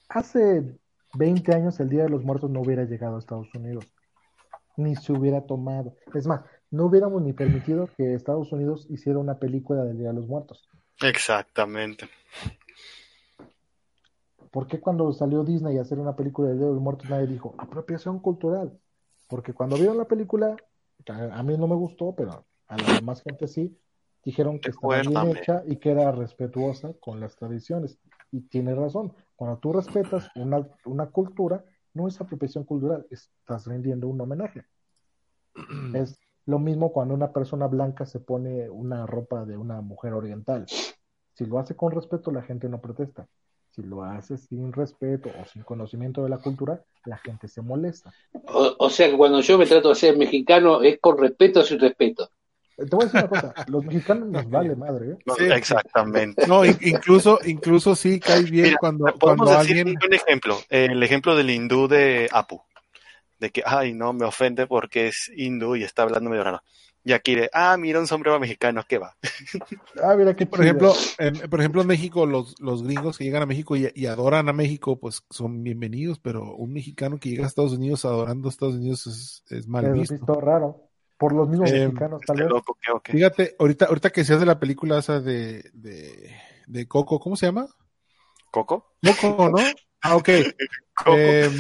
[0.08, 0.78] hace
[1.14, 3.86] 20 años el Día de los Muertos no hubiera llegado a Estados Unidos,
[4.76, 5.96] ni se hubiera tomado.
[6.14, 10.14] Es más, no hubiéramos ni permitido que Estados Unidos hiciera una película del Día de
[10.14, 10.68] los Muertos.
[11.02, 12.08] Exactamente.
[14.50, 17.26] ¿Por qué cuando salió Disney a hacer una película del Día de los Muertos nadie
[17.26, 18.78] dijo apropiación cultural?
[19.28, 20.54] Porque cuando vieron la película,
[21.08, 23.76] a, mí no me gustó, pero a la demás gente sí,
[24.24, 27.98] dijeron que estaba bien hecha y que era respetuosa con las tradiciones.
[28.32, 34.08] Y tiene razón, cuando tú respetas una, una cultura, no es apropiación cultural, estás rindiendo
[34.08, 34.64] un homenaje.
[35.94, 40.66] Es lo mismo cuando una persona blanca se pone una ropa de una mujer oriental.
[41.34, 43.26] Si lo hace con respeto, la gente no protesta.
[43.70, 48.12] Si lo hace sin respeto o sin conocimiento de la cultura, la gente se molesta.
[48.46, 51.64] O, o sea que cuando yo me trato de ser mexicano es con respeto o
[51.64, 52.28] sin respeto.
[52.76, 55.16] Eh, Te voy a decir una cosa, los mexicanos nos vale madre, ¿eh?
[55.26, 55.44] No, Sí.
[55.44, 56.46] Exactamente.
[56.46, 59.96] No, in- incluso, incluso sí cae bien Mira, cuando, Podemos cuando decir alguien.
[60.06, 62.60] un ejemplo, el ejemplo del hindú de Apu,
[63.38, 66.62] de que, ay, no, me ofende porque es hindú y está hablando medio raro.
[67.06, 69.14] Y aquí de, ah, mira un sombrero mexicano, ¿qué va?
[70.02, 73.42] Ah, mira qué Por ejemplo, en, por ejemplo, en México, los, los gringos que llegan
[73.42, 77.44] a México y, y adoran a México, pues son bienvenidos, pero un mexicano que llega
[77.44, 80.88] a Estados Unidos adorando a Estados Unidos es, es mal visto raro.
[81.18, 82.52] Por los mismos Eh, mexicanos, tal Este vez.
[82.52, 83.12] loco, ¿qué o qué?
[83.12, 86.36] Fíjate, ahorita, ahorita que se hace la película esa de, de,
[86.66, 87.68] de Coco, ¿cómo se llama?
[88.50, 88.86] ¿Coco?
[89.02, 89.58] Coco, ¿no?
[90.04, 90.28] Ah, ok.
[91.06, 91.50] Eh,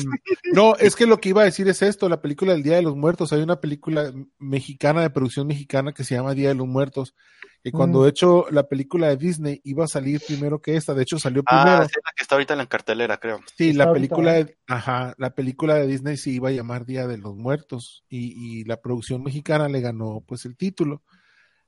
[0.52, 2.82] no, es que lo que iba a decir es esto, la película del Día de
[2.82, 3.32] los Muertos.
[3.32, 7.16] Hay una película mexicana de producción mexicana que se llama Día de los Muertos.
[7.64, 8.02] Y cuando Mm.
[8.04, 11.42] de hecho la película de Disney iba a salir primero que esta, de hecho salió
[11.42, 11.68] primero.
[11.68, 13.40] Ah, sí, la que está ahorita en la cartelera, creo.
[13.56, 17.08] Sí, Está la película de, ajá, la película de Disney se iba a llamar Día
[17.08, 21.02] de los Muertos y, y la producción mexicana le ganó pues el título.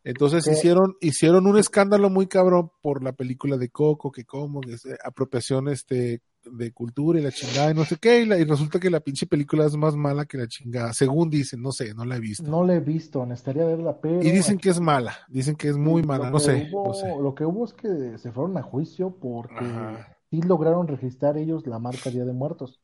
[0.04, 0.52] Entonces ¿Qué?
[0.52, 4.86] hicieron, hicieron un escándalo muy cabrón por la película de Coco, que como, que es,
[5.04, 6.20] apropiación este
[6.50, 9.00] de cultura y la chingada y no sé qué, y, la- y resulta que la
[9.00, 12.20] pinche película es más mala que la chingada, según dicen, no sé, no la he
[12.20, 12.42] visto.
[12.44, 15.76] No la he visto, necesitaría verla, pero y dicen que es mala, dicen que es
[15.76, 17.08] muy mala, no sé, hubo- no sé.
[17.08, 20.16] Lo que hubo es que se fueron a juicio porque Ajá.
[20.30, 22.80] sí lograron registrar ellos la marca Día de Muertos.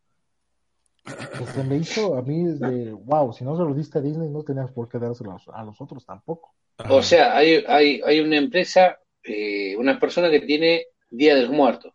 [1.04, 4.28] Que se me hizo a mí desde, wow, si no se lo diste a Disney,
[4.28, 6.54] no tenías por qué dárselo a los, a los otros tampoco.
[6.78, 6.94] Ajá.
[6.94, 11.50] O sea, hay, hay, hay una empresa, eh, una persona que tiene Día de los
[11.50, 11.92] Muertos.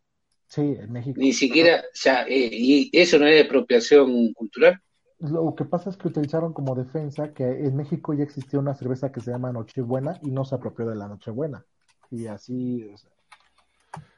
[0.47, 1.19] Sí, en México.
[1.19, 4.81] Ni siquiera, o sea, eh, y eso no es apropiación cultural.
[5.19, 9.11] Lo que pasa es que utilizaron como defensa que en México ya existía una cerveza
[9.11, 11.65] que se llama Nochebuena y no se apropió de la Nochebuena.
[12.11, 13.09] Y así, o sea,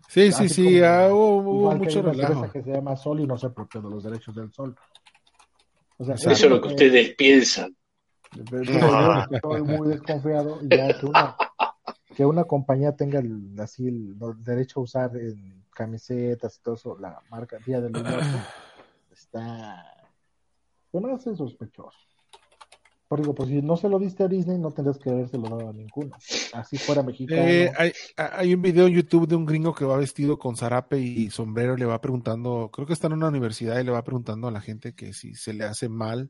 [0.08, 2.52] sí, sí, así sí, ah, hubo, mucho una cerveza relajo.
[2.52, 4.76] que se llama Sol y no se apropió de los derechos del Sol.
[5.98, 6.34] O sea, Exacto.
[6.34, 7.76] Eso es lo que ustedes piensan.
[9.32, 11.36] Estoy muy desconfiado ya que una,
[12.16, 16.76] que una compañía tenga el, así el, el derecho a usar en camisetas y todo
[16.76, 18.38] eso, la marca Día del Muerto,
[19.12, 19.86] está,
[20.92, 21.98] se me hace sospechoso.
[23.08, 25.70] Por digo, pues si no se lo diste a Disney, no tendrías que habérselo dado
[25.70, 26.12] a ninguno.
[26.54, 27.42] Así fuera mexicano.
[27.42, 31.00] Eh, hay, hay un video en YouTube de un gringo que va vestido con zarape
[31.00, 34.48] y sombrero, le va preguntando, creo que está en una universidad y le va preguntando
[34.48, 36.30] a la gente que si se le hace mal,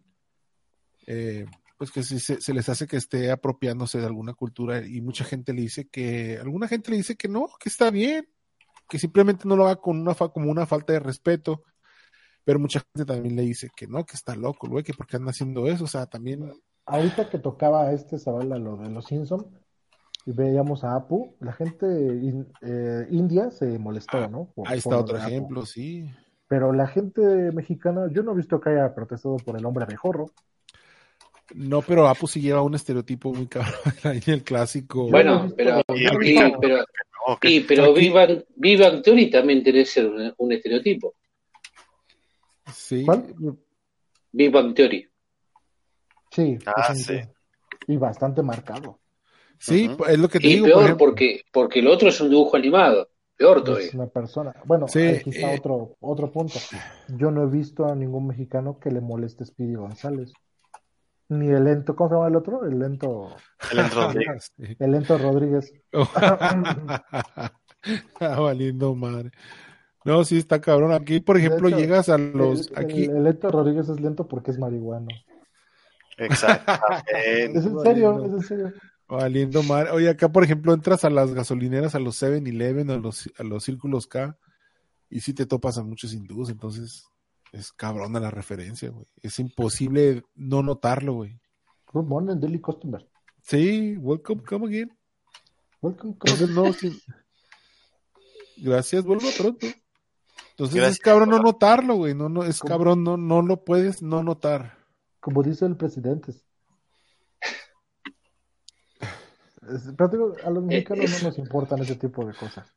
[1.06, 1.47] eh,
[1.78, 5.26] pues que si se, se les hace que esté apropiándose de alguna cultura y mucha
[5.26, 8.30] gente le dice que, alguna gente le dice que no, que está bien,
[8.90, 11.64] que simplemente no lo haga con una fa- como una falta de respeto,
[12.44, 15.18] pero mucha gente también le dice que no, que está loco, güey, que por qué
[15.18, 16.52] anda haciendo eso, o sea, también
[16.86, 19.46] Ahorita que tocaba a este Zavala lo de los Simpson
[20.26, 24.46] y veíamos a Apu, la gente in- eh, india se molestó, ¿no?
[24.56, 25.30] Por- ahí por está otro de Apu.
[25.32, 26.10] ejemplo, sí.
[26.48, 27.22] Pero la gente
[27.52, 30.32] mexicana, yo no he visto que haya protestado por el hombre abejorro.
[31.54, 33.72] No, pero Apu sí lleva un estereotipo muy cabrón
[34.04, 35.10] ahí en el clásico.
[35.10, 35.84] Bueno, pero,
[37.30, 41.15] No, que- y, pero Aquí- Vivan, Vivan Theory también tiene que ser un, un estereotipo.
[42.73, 43.03] sí.
[43.05, 43.25] ¿Cuál?
[44.32, 45.07] Vivan Theory.
[46.32, 47.34] Sí, Ah, definitivo.
[47.88, 48.99] y bastante marcado.
[49.57, 50.05] Sí, Ujú.
[50.05, 50.65] es lo que te Y digo.
[50.65, 51.05] peor por ejemplo.
[51.07, 53.09] porque, porque el otro es un dibujo animado.
[53.36, 53.89] Peor Es todavía.
[53.93, 54.53] una persona.
[54.65, 55.57] Bueno, Sí, aquí está eh.
[55.59, 56.59] otro, otro punto.
[57.17, 60.32] Yo no he visto a ningún mexicano que le moleste Speedy González.
[61.30, 62.65] Ni el lento, ¿cómo se llama el otro?
[62.65, 63.30] El lento,
[63.71, 64.51] el Enzo Rodríguez.
[64.57, 64.75] Sí.
[64.80, 65.73] el lento Rodríguez.
[68.19, 69.32] Ah, valiendo madre.
[70.03, 70.91] No, sí está cabrón.
[70.91, 72.69] Aquí, por ejemplo, hecho, llegas a los.
[72.71, 75.07] el, Aquí, el- el lento Rodríguez es lento porque es marihuano.
[76.17, 77.57] Exactamente.
[77.59, 78.25] Es en serio, Valiendo.
[78.25, 78.73] es en serio.
[79.07, 79.91] valiendo madre.
[79.91, 83.63] Oye, acá, por ejemplo, entras a las gasolineras, a los 7-Eleven, a los, a los
[83.63, 84.38] círculos K,
[85.09, 86.49] y sí te topas a muchos hindús.
[86.49, 87.05] Entonces,
[87.52, 89.06] es cabrona la referencia, güey.
[89.22, 91.39] Es imposible no notarlo, güey.
[91.91, 93.08] Good morning, Daily Customer.
[93.41, 94.97] Sí, welcome, come again.
[95.82, 97.02] Welcome, come no, sí.
[98.58, 99.66] Gracias, vuelvo pronto.
[100.52, 102.14] Entonces es cabrón no notarlo, güey.
[102.14, 104.78] No, no, es cabrón, no, no lo puedes no notar.
[105.22, 106.34] Como dice el presidente.
[109.70, 112.68] Es- Pero digo, a los mexicanos no nos importan ese tipo de cosas.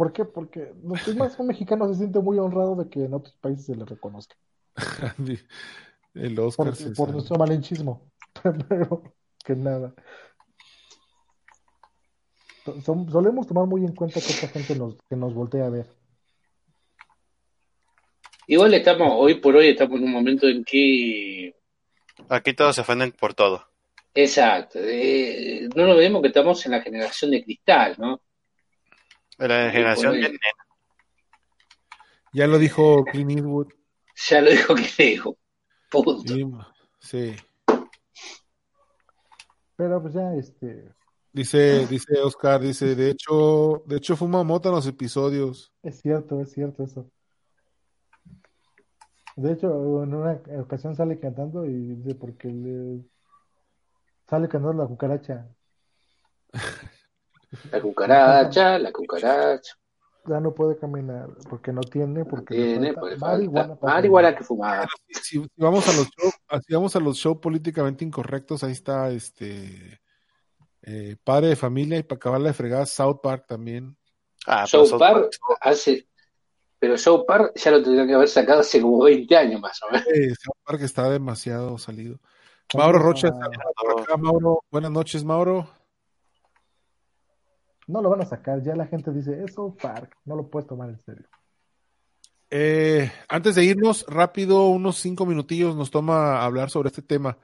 [0.00, 0.24] ¿Por qué?
[0.24, 0.72] Porque
[1.06, 4.34] demás un mexicano se siente muy honrado de que en otros países se le reconozca.
[6.14, 7.12] El Oscar Por, se por sabe.
[7.12, 8.10] nuestro malinchismo.
[8.70, 9.02] Pero
[9.44, 9.92] que nada.
[12.82, 15.86] Solemos tomar muy en cuenta que esta gente nos, que nos voltea a ver.
[18.46, 21.56] Igual estamos, hoy por hoy estamos en un momento en que
[22.30, 23.66] Aquí todos se ofenden por todo.
[24.14, 24.78] Exacto.
[24.82, 28.22] eh, no nos vemos que estamos en la generación de cristal, ¿no?
[29.40, 30.38] De la generación de nena.
[32.32, 33.72] Ya lo dijo Clint Eastwood.
[34.28, 35.36] Ya lo dijo que dijo.
[35.90, 36.32] Punto.
[36.32, 36.46] Sí,
[37.00, 37.36] sí.
[39.76, 40.92] Pero pues ya, este,
[41.32, 45.72] Dice, dice Oscar, dice, de hecho, de hecho fuma mota en los episodios.
[45.82, 47.08] es cierto, es cierto eso.
[49.36, 53.04] De hecho, en una ocasión sale cantando y dice porque le
[54.28, 55.48] sale cantando la cucaracha.
[57.70, 59.74] La cucaracha, la cucaracha.
[60.26, 63.94] Ya no puede caminar porque no tiene, porque le Tiene, falta pues, marihuana falta para
[63.94, 64.86] marihuana que fumaba.
[65.08, 66.34] Si, si vamos a los shows,
[66.66, 70.00] si vamos a los shows políticamente incorrectos, ahí está este
[70.82, 73.96] eh, padre de familia y para acabarla de fregar, South Park también.
[74.46, 76.06] Ah, South South Park Park- hace.
[76.78, 79.90] Pero South Park ya lo tendrían que haber sacado hace como 20 años más o
[79.90, 80.06] menos.
[80.08, 82.20] Eh, South Park está demasiado salido.
[82.74, 84.62] Mauro Rocha a- está por acá, Mauro.
[84.70, 85.68] Buenas noches, Mauro.
[87.90, 90.68] No lo van a sacar, ya la gente dice, es South Park, no lo puedes
[90.68, 91.26] tomar en serio.
[92.50, 97.38] Eh, antes de irnos, rápido, unos cinco minutillos nos toma hablar sobre este tema.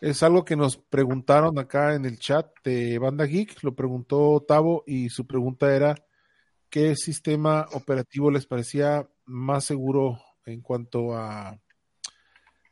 [0.00, 4.82] Es algo que nos preguntaron acá en el chat de Banda Geek, lo preguntó Tavo
[4.86, 5.94] y su pregunta era
[6.68, 11.58] ¿qué sistema operativo les parecía más seguro en cuanto a, a,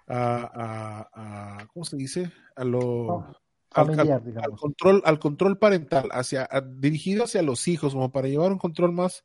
[0.08, 2.32] a- a- ¿cómo se dice?
[2.56, 3.26] A lo
[3.70, 4.60] Familiar, al digamos.
[4.60, 8.92] control, al control parental, hacia, a- dirigido hacia los hijos, como para llevar un control
[8.92, 9.24] más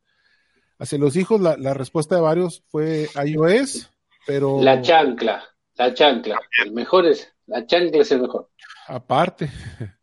[0.78, 1.42] hacia los hijos.
[1.42, 3.90] La, la respuesta de varios fue iOS,
[4.28, 5.44] pero La chancla,
[5.76, 6.40] la chancla.
[6.64, 7.32] El mejor es.
[7.48, 8.50] La chancla es el mejor.
[8.88, 9.50] aparte.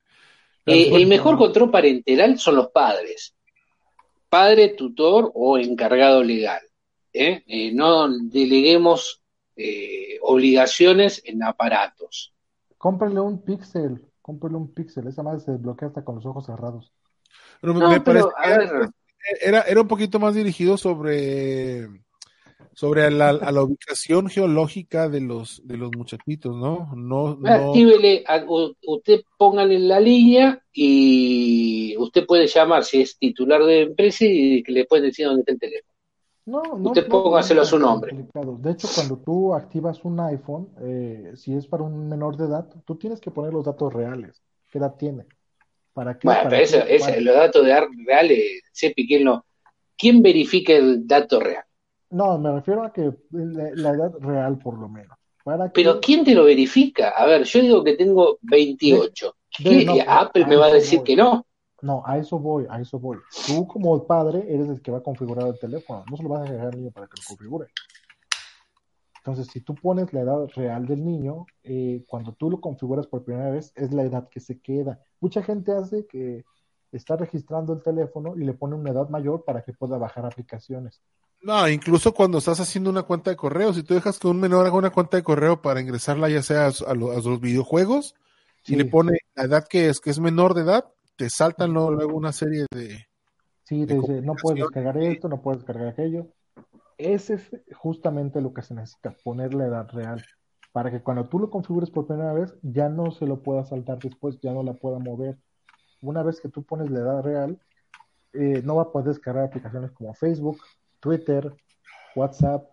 [0.64, 3.35] Eh, el mejor control parental son los padres.
[4.28, 6.60] Padre, tutor o encargado legal.
[7.12, 7.43] ¿eh?
[7.48, 9.20] Eh, no deleguemos
[9.56, 12.32] eh, obligaciones en aparatos.
[12.78, 14.06] Cómprale un Pixel,
[14.38, 16.92] cómprale un Pixel, esa madre se desbloquea hasta con los ojos cerrados.
[17.60, 18.90] pero me- No, me pero, parece a que ver.
[19.40, 21.88] era, era un poquito más dirigido sobre
[22.74, 26.90] sobre la, a la ubicación geológica de los de los muchachitos, ¿no?
[26.96, 33.18] No, no Actívele, a- u- usted póngale la línea y usted puede llamar si es
[33.18, 35.91] titular de empresa y que le pueden decir dónde está el teléfono.
[36.44, 38.12] No, no, Usted no, póngaselo no a su nombre.
[38.12, 38.56] complicado.
[38.59, 42.69] De hecho, cuando tú activas un iPhone, eh, si es para un menor de edad,
[42.85, 44.43] tú tienes que poner los datos reales.
[44.69, 45.27] ¿Qué edad tiene?
[45.94, 46.28] ¿Para qué?
[46.28, 46.85] Bueno, ¿Para pero eso, qué?
[46.89, 47.66] eso, Para- los datos
[48.06, 49.44] reales, sepi quién no.
[49.97, 51.64] ¿Quién verifica el dato real?
[52.10, 55.16] No, me refiero a que la, la edad real, por lo menos.
[55.43, 55.73] ¿Para?
[55.74, 57.10] Pero ¿quién te lo verifica?
[57.10, 59.36] A ver, yo digo que tengo 28.
[59.59, 59.85] De- ¿Qué?
[59.85, 61.06] no, ¿Y Apple me va a decir voy.
[61.06, 61.47] que no?
[61.82, 63.18] No, a eso voy, a eso voy.
[63.46, 66.48] Tú como padre eres el que va a configurar el teléfono, no se lo vas
[66.48, 67.66] a dejar al niño para que lo configure.
[69.18, 73.24] Entonces, si tú pones la edad real del niño, eh, cuando tú lo configuras por
[73.24, 75.00] primera vez, es la edad que se queda.
[75.20, 76.44] Mucha gente hace que
[76.90, 81.00] está registrando el teléfono y le pone una edad mayor para que pueda bajar aplicaciones.
[81.40, 84.66] No, incluso cuando estás haciendo una cuenta de correo, si tú dejas que un menor
[84.66, 88.14] haga una cuenta de correo para ingresarla ya sea a, a lo- a los videojuegos
[88.64, 90.84] y le pone la edad que es, que es menor de edad,
[91.16, 93.06] te saltan luego, luego una serie de...
[93.64, 96.28] Sí, te de dice, no puedes descargar esto, no puedes descargar aquello.
[96.98, 100.22] Ese es justamente lo que se necesita, poner la edad real,
[100.72, 103.98] para que cuando tú lo configures por primera vez, ya no se lo pueda saltar
[103.98, 105.39] después, ya no la pueda mover.
[106.01, 107.60] Una vez que tú pones la edad real,
[108.32, 110.60] eh, no va a poder descargar aplicaciones como Facebook,
[111.01, 111.55] Twitter,
[112.14, 112.68] WhatsApp.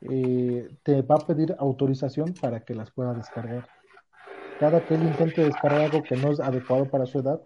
[0.00, 3.66] eh, te va a pedir autorización para que las pueda descargar.
[4.58, 7.40] Cada que él intente descargar algo que no es adecuado para su edad,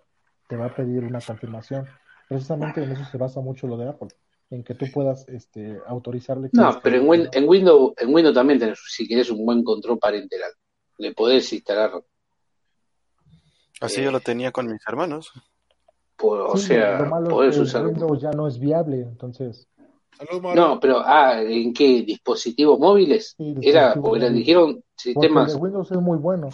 [0.48, 1.86] te va a pedir una confirmación.
[2.28, 4.08] Precisamente en eso se basa mucho lo de Apple,
[4.50, 6.50] en que tú puedas este, autorizarle.
[6.50, 7.08] que No, pero en, descargue.
[7.08, 10.40] Win- en Windows, en Windows también tenés, si querés un buen control parental.
[10.98, 11.92] Le podés instalar,
[13.80, 15.32] Así Eh, yo lo tenía con mis hermanos.
[16.16, 17.86] por- o Sí, sea, lo malo podés es que usar.
[17.86, 19.68] Windows ya no es viable, entonces.
[20.52, 22.02] No, pero, ah, ¿en qué?
[22.02, 23.34] ¿Dispositivos móviles?
[23.36, 25.54] Sí, Era, porque le dijeron porque el sistemas.
[25.54, 26.48] Windows es muy bueno.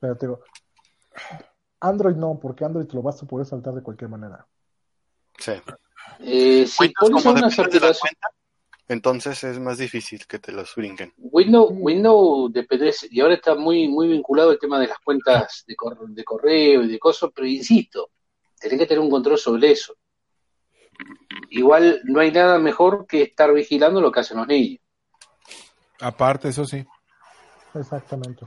[0.00, 0.40] Pero te digo,
[1.80, 4.46] Android no, porque Android te lo vas a poder saltar de cualquier manera.
[5.38, 5.52] Sí.
[6.20, 8.00] Eh, si Windows, pones la aplicaciones.
[8.00, 8.28] cuenta,
[8.88, 11.12] entonces es más difícil que te los brinquen.
[11.16, 11.70] Windows.
[11.72, 16.08] Windows depende, y ahora está muy, muy vinculado el tema de las cuentas de, cor-
[16.08, 18.10] de correo y de cosas, pero insisto,
[18.58, 19.94] tenés que tener un control sobre eso.
[21.50, 24.80] Igual no hay nada mejor que estar vigilando lo que hacen los niños.
[26.00, 26.84] Aparte, eso sí.
[27.74, 28.46] Exactamente.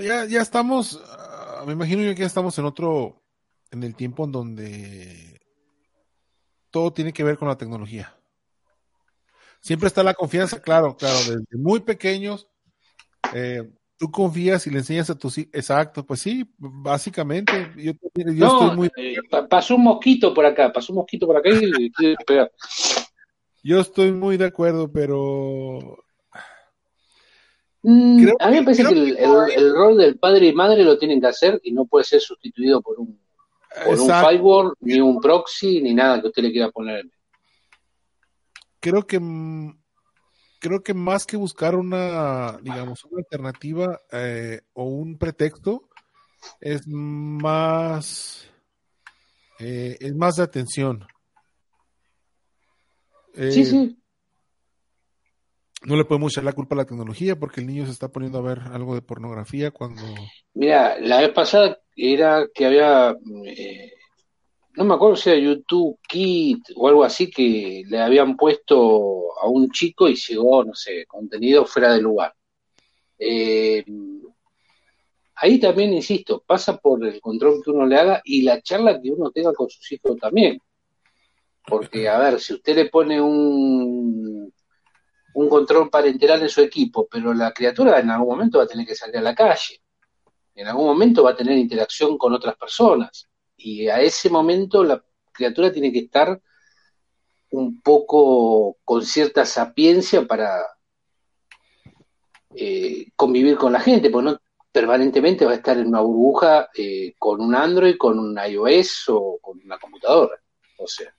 [0.00, 3.22] Ya, ya estamos, ah, me imagino yo que ya estamos en otro,
[3.70, 5.40] en el tiempo en donde
[6.70, 8.14] todo tiene que ver con la tecnología.
[9.60, 12.46] Siempre está la confianza, claro, claro, desde muy pequeños,
[13.34, 13.62] eh,
[13.96, 18.46] tú confías y le enseñas a tus hijos, exacto, pues sí, básicamente, yo, yo no,
[18.48, 21.90] estoy muy, eh, pa- pasó un mosquito por acá, pasó un mosquito por acá y
[23.62, 26.04] yo estoy muy de acuerdo, pero
[27.88, 28.90] Mm, a mí me parece que
[29.54, 32.82] el, rol del padre y madre lo tienen que hacer y no puede ser sustituido
[32.82, 33.16] por un,
[33.84, 37.04] por un firewall, ni un proxy, ni nada que usted le quiera poner.
[38.80, 39.78] creo que mm,
[40.58, 45.88] creo que más que buscar una, digamos, una alternativa eh, o un pretexto,
[46.60, 48.50] es más
[49.60, 51.06] eh, es más de atención.
[53.34, 53.96] Eh, Sí, sí.
[55.86, 58.38] No le podemos echar la culpa a la tecnología porque el niño se está poniendo
[58.38, 60.02] a ver algo de pornografía cuando
[60.52, 63.92] Mira, la vez pasada era que había, eh,
[64.72, 69.48] no me acuerdo si era YouTube Kit o algo así, que le habían puesto a
[69.48, 72.34] un chico y llegó, no sé, contenido fuera de lugar.
[73.16, 73.84] Eh,
[75.36, 79.12] ahí también, insisto, pasa por el control que uno le haga y la charla que
[79.12, 80.58] uno tenga con sus hijos también.
[81.64, 84.52] Porque, a ver, si usted le pone un,
[85.36, 88.86] un control parental en su equipo, pero la criatura en algún momento va a tener
[88.86, 89.82] que salir a la calle.
[90.54, 93.28] En algún momento va a tener interacción con otras personas.
[93.58, 95.02] Y a ese momento la
[95.32, 96.40] criatura tiene que estar
[97.50, 100.62] un poco con cierta sapiencia para
[102.54, 104.40] eh, convivir con la gente, porque no
[104.72, 109.38] permanentemente va a estar en una burbuja eh, con un Android, con un iOS o
[109.40, 110.40] con una computadora.
[110.78, 111.14] O sea,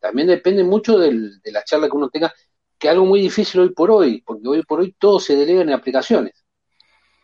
[0.00, 2.32] también depende mucho del- de la charla que uno tenga,
[2.78, 5.62] que es algo muy difícil hoy por hoy, porque hoy por hoy todo se delega
[5.62, 6.44] en aplicaciones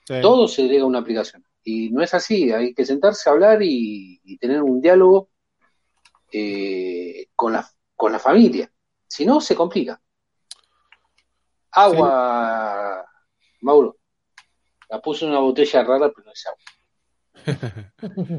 [0.06, 0.20] Sí.
[0.20, 1.44] todo se delega a una aplicación.
[1.62, 5.30] Y no es así, hay que sentarse a hablar y, y tener un diálogo
[6.30, 7.66] eh, con, la,
[7.96, 8.70] con la familia.
[9.08, 10.00] Si no, se complica.
[11.70, 13.04] Agua,
[13.62, 13.96] Mauro.
[14.90, 16.58] La puse en una botella rara, pero no es agua.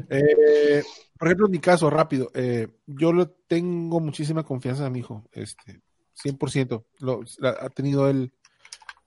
[0.08, 0.82] Eh,
[1.18, 5.28] por ejemplo, en mi caso, rápido, eh, yo le tengo muchísima confianza a mi hijo,
[5.32, 5.82] este,
[6.16, 6.84] 100%.
[6.98, 8.32] Lo, la- ha tenido él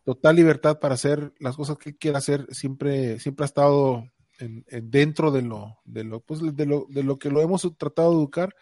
[0.06, 2.48] total libertad para hacer las cosas que quiera hacer.
[2.52, 4.10] Siempre, siempre ha estado
[4.40, 7.62] en- en dentro de lo, de lo, pues, de lo, de lo que lo hemos
[7.78, 8.56] tratado de educar.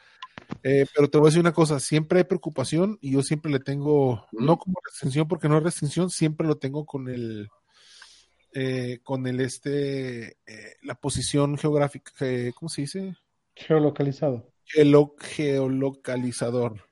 [0.63, 3.59] Eh, pero te voy a decir una cosa, siempre hay preocupación y yo siempre le
[3.59, 7.47] tengo, no como restricción porque no es restricción, siempre lo tengo con el,
[8.53, 13.15] eh, con el este, eh, la posición geográfica, eh, ¿cómo se dice?
[13.55, 14.51] Geolocalizado.
[14.65, 16.86] Geolo- geolocalizador.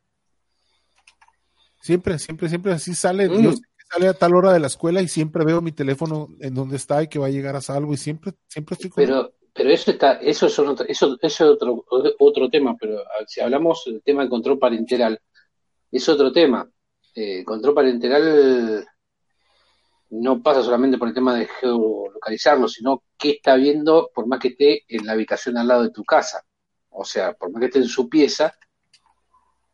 [1.85, 3.29] Siempre, siempre, siempre así sale.
[3.29, 3.43] Mm.
[3.43, 6.29] Yo sé que sale a tal hora de la escuela y siempre veo mi teléfono
[6.39, 9.03] en donde está y que va a llegar a salvo y siempre, siempre estoy con
[9.03, 11.85] Pero, pero eso está, eso es otro, eso, eso es otro,
[12.17, 15.21] otro tema, pero si hablamos del tema del control parental,
[15.91, 16.67] es otro tema.
[17.13, 18.83] Eh, el control parental
[20.09, 24.47] no pasa solamente por el tema de geolocalizarlo, sino qué está viendo por más que
[24.47, 26.43] esté en la habitación al lado de tu casa.
[26.89, 28.55] O sea, por más que esté en su pieza,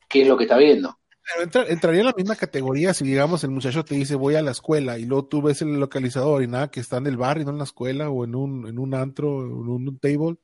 [0.09, 0.97] qué es lo que está viendo.
[1.33, 4.41] Pero entra- entraría en la misma categoría si, digamos, el muchacho te dice voy a
[4.41, 7.39] la escuela y luego tú ves el localizador y nada, que está en el bar
[7.39, 10.37] y no en la escuela o en un, en un antro o en un table.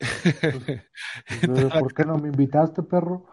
[0.00, 3.26] Eh, ¿Por qué no me invitaste, perro?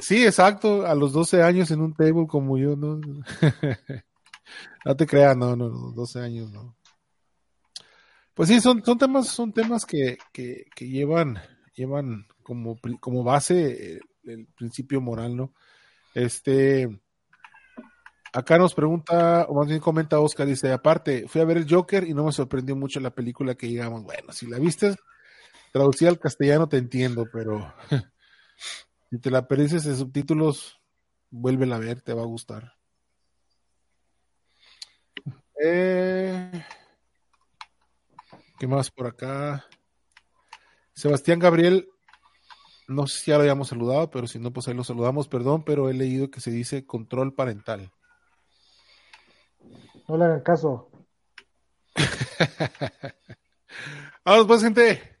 [0.00, 3.00] Sí, exacto, a los 12 años en un table como yo, ¿no?
[4.84, 6.76] No te creas, no, no, no, 12 años, no.
[8.34, 11.38] Pues sí, son, son temas, son temas que, que, que llevan,
[11.74, 15.54] llevan como, como base eh, el principio moral, ¿no?
[16.14, 16.88] Este,
[18.32, 22.04] acá nos pregunta, o más bien comenta Oscar, dice, aparte, fui a ver el Joker
[22.06, 24.02] y no me sorprendió mucho la película que llegamos.
[24.02, 24.96] Bueno, si la viste
[25.72, 27.74] traducida al castellano te entiendo, pero
[29.10, 30.80] si te la perdiste en subtítulos,
[31.30, 32.74] vuélvela a ver, te va a gustar.
[35.62, 36.64] Eh,
[38.58, 39.66] ¿Qué más por acá?
[40.94, 41.88] Sebastián Gabriel,
[42.88, 45.64] no sé si ya lo habíamos saludado, pero si no, pues ahí lo saludamos, perdón,
[45.64, 47.90] pero he leído que se dice control parental.
[50.08, 50.90] No le hagan caso.
[54.24, 55.18] Vamos pues, gente.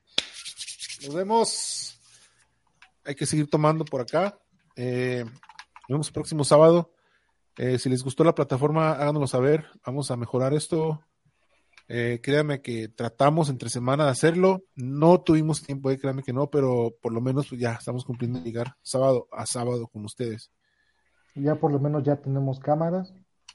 [1.04, 2.00] Nos vemos.
[3.04, 4.38] Hay que seguir tomando por acá.
[4.76, 6.92] Eh, nos vemos el próximo sábado.
[7.56, 9.66] Eh, si les gustó la plataforma, háganoslo saber.
[9.84, 11.02] Vamos a mejorar esto.
[11.88, 14.64] Eh, créanme que tratamos entre semana de hacerlo.
[14.74, 18.40] No tuvimos tiempo, eh, créanme que no, pero por lo menos pues, ya estamos cumpliendo
[18.40, 20.50] llegar sábado a sábado con ustedes.
[21.34, 23.12] Ya por lo menos ya tenemos cámaras.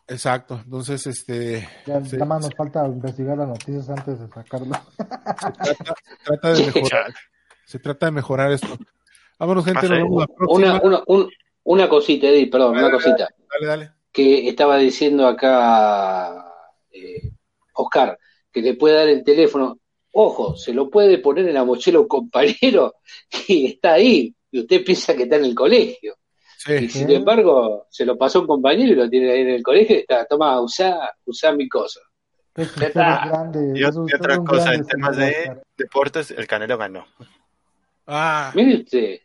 [0.07, 0.61] Exacto.
[0.63, 1.67] Entonces, este.
[1.85, 4.75] Ya nada más nos falta investigar las noticias antes de sacarlo.
[5.63, 5.75] se
[6.25, 7.13] trata de mejorar.
[7.65, 8.77] se trata de mejorar esto.
[9.39, 9.81] Vámonos, gente.
[9.87, 10.73] Nos vemos la próxima.
[10.73, 11.29] Una, una, un-
[11.63, 13.27] una cosita, Eddie, perdón, Dale, una cosita.
[13.53, 13.91] Dale, dale.
[14.11, 16.45] que estaba diciendo acá
[16.91, 17.30] eh,
[17.81, 18.17] Oscar,
[18.51, 19.79] que le puede dar el teléfono.
[20.13, 22.95] Ojo, se lo puede poner en la mochila a un compañero
[23.47, 24.33] y está ahí.
[24.51, 26.15] Y usted piensa que está en el colegio.
[26.79, 29.63] Y sin embargo, se lo pasó a un compañero y lo tiene ahí en el
[29.63, 31.99] colegio y está, toma, usá, usá mi cosa.
[32.55, 33.15] Es que Ya usted está.
[33.15, 33.79] es grande.
[33.79, 35.63] Y, otra cosa, en temas señor de Oscar.
[35.77, 37.05] deportes, el Canelo ganó.
[38.05, 39.19] Ah, Mire usted,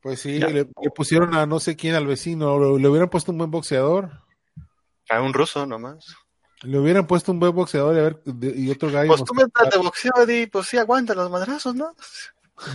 [0.00, 2.58] pues sí, le, le pusieron a no sé quién al vecino.
[2.58, 4.10] Le, le hubieran puesto un buen boxeador.
[5.08, 6.06] A un ruso nomás.
[6.62, 9.08] Le hubieran puesto un buen boxeador y, a ver, de- y otro gallo.
[9.08, 11.94] Pues tú me das de boxeo, Eddie, pues sí aguanta los madrazos, ¿no?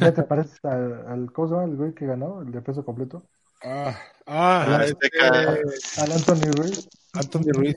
[0.02, 2.42] ¿Ya te pareces al, al ¿cómo se llama el güey que ganó?
[2.42, 3.24] El de peso completo.
[3.64, 6.02] Ah, ah, Ah, este, este.
[6.02, 6.90] Al Anthony Ruiz.
[7.14, 7.76] Anthony Ruiz.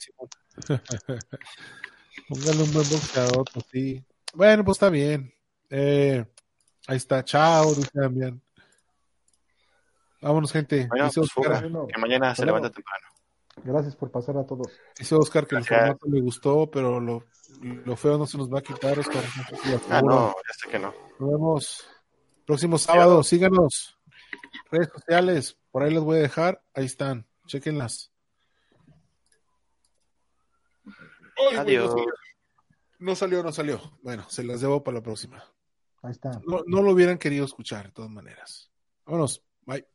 [2.28, 4.04] Póngale un buen boxeador, pues sí.
[4.34, 5.32] Bueno, pues está bien.
[5.68, 6.24] Eh,
[6.88, 7.24] ahí está.
[7.24, 8.40] Chao, dice Damián.
[10.20, 10.86] Vámonos, gente.
[10.88, 11.30] Bueno, pues
[11.92, 12.56] Que mañana se bueno.
[12.58, 13.06] levanta temprano.
[13.64, 14.66] Gracias por pasar a todos.
[14.98, 17.24] dice Oscar que el formato le gustó, pero lo,
[17.60, 19.22] lo feo no se nos va a quitar, Oscar.
[19.90, 20.94] Ah, no, ya sé que no.
[21.18, 21.88] Nos vemos
[22.46, 23.22] próximo sábado.
[23.22, 23.98] Síganos.
[24.70, 25.58] Redes sociales.
[25.70, 26.62] Por ahí las voy a dejar.
[26.74, 27.26] Ahí están.
[27.46, 28.12] Chequenlas.
[31.56, 31.94] Adiós.
[31.94, 32.12] No salió.
[32.98, 33.98] no salió, no salió.
[34.02, 35.44] Bueno, se las debo para la próxima.
[36.02, 36.30] Ahí está.
[36.46, 38.70] No, no lo hubieran querido escuchar, de todas maneras.
[39.06, 39.42] Vámonos.
[39.66, 39.86] Bye.